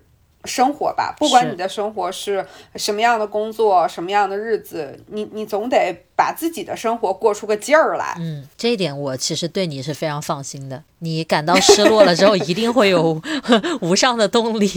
[0.47, 2.45] 生活吧，不管你的生活是
[2.75, 8.15] 什么样的工作，什么样的日子，你你总得把自己的生活过出个劲儿来。
[8.19, 10.83] 嗯，这一点我其实对你是非常放心的。
[10.99, 13.21] 你感到失落了之后， 一定会有
[13.81, 14.67] 无上的动力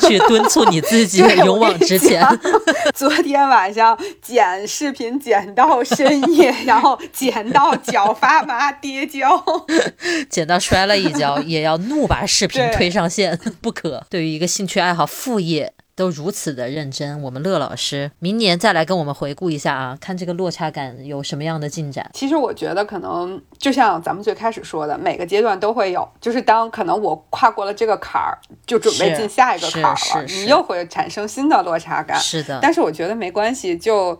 [0.00, 2.26] 去敦促你自己勇往直前。
[2.94, 9.44] 昨天晚上剪视频剪到深夜， 然后剪到脚发麻跌跤，
[10.30, 14.06] 剪到摔了一跤，也要怒把视频推上线，不可。
[14.08, 15.74] 对于一个兴趣爱好副业。
[15.96, 22.10] 都如此的认真，我们乐老师明年再来跟我们回顾一下啊，看这个落差感有什么样的进展。
[22.12, 32.18] 其实我觉得可能就像咱们最开始说的，每个阶段都会有，就是当可能我跨过了这个坎儿，就准备进下一个坎儿了，你又会产生新的落差感。
[32.18, 34.18] 是的，但是我觉得没关系，就。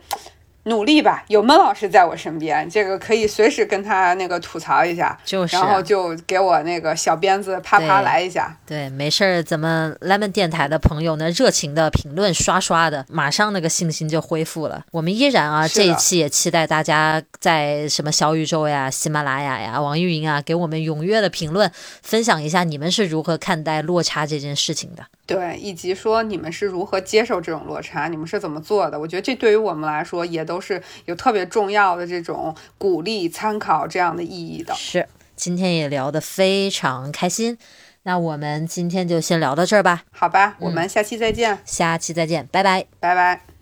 [0.64, 8.56] 努力吧，有闷老师在我身边，这个可以随时跟他那个吐槽一下，就是，然后就给我那个小鞭子啪啪来一下。
[8.66, 14.84] 对，没事儿，咱们 lemon 电台的朋友呢，热情的评论刷刷的，马上那个信心就恢复了。
[14.90, 21.70] 我们依然啊，这一期也期待大家在什么小宇宙呀、喜马拉雅呀、网易云啊，给我们踊跃的评论，
[22.02, 25.04] 分享一下你们是如何看待落差这件事情的。
[25.26, 28.98] 对，以及说你们是如何接受这种落差，你们是怎么做的？
[28.98, 34.74] 我觉得这对于我们来说也都是有特别重要的这种鼓励、参考这样的意义的。
[34.74, 37.58] 是，今天也聊得非常开心，
[38.02, 40.04] 那我们今天就先聊到这儿吧。
[40.12, 41.58] 好吧，我们下期再见。
[41.64, 43.53] 下期再见，拜拜，拜拜。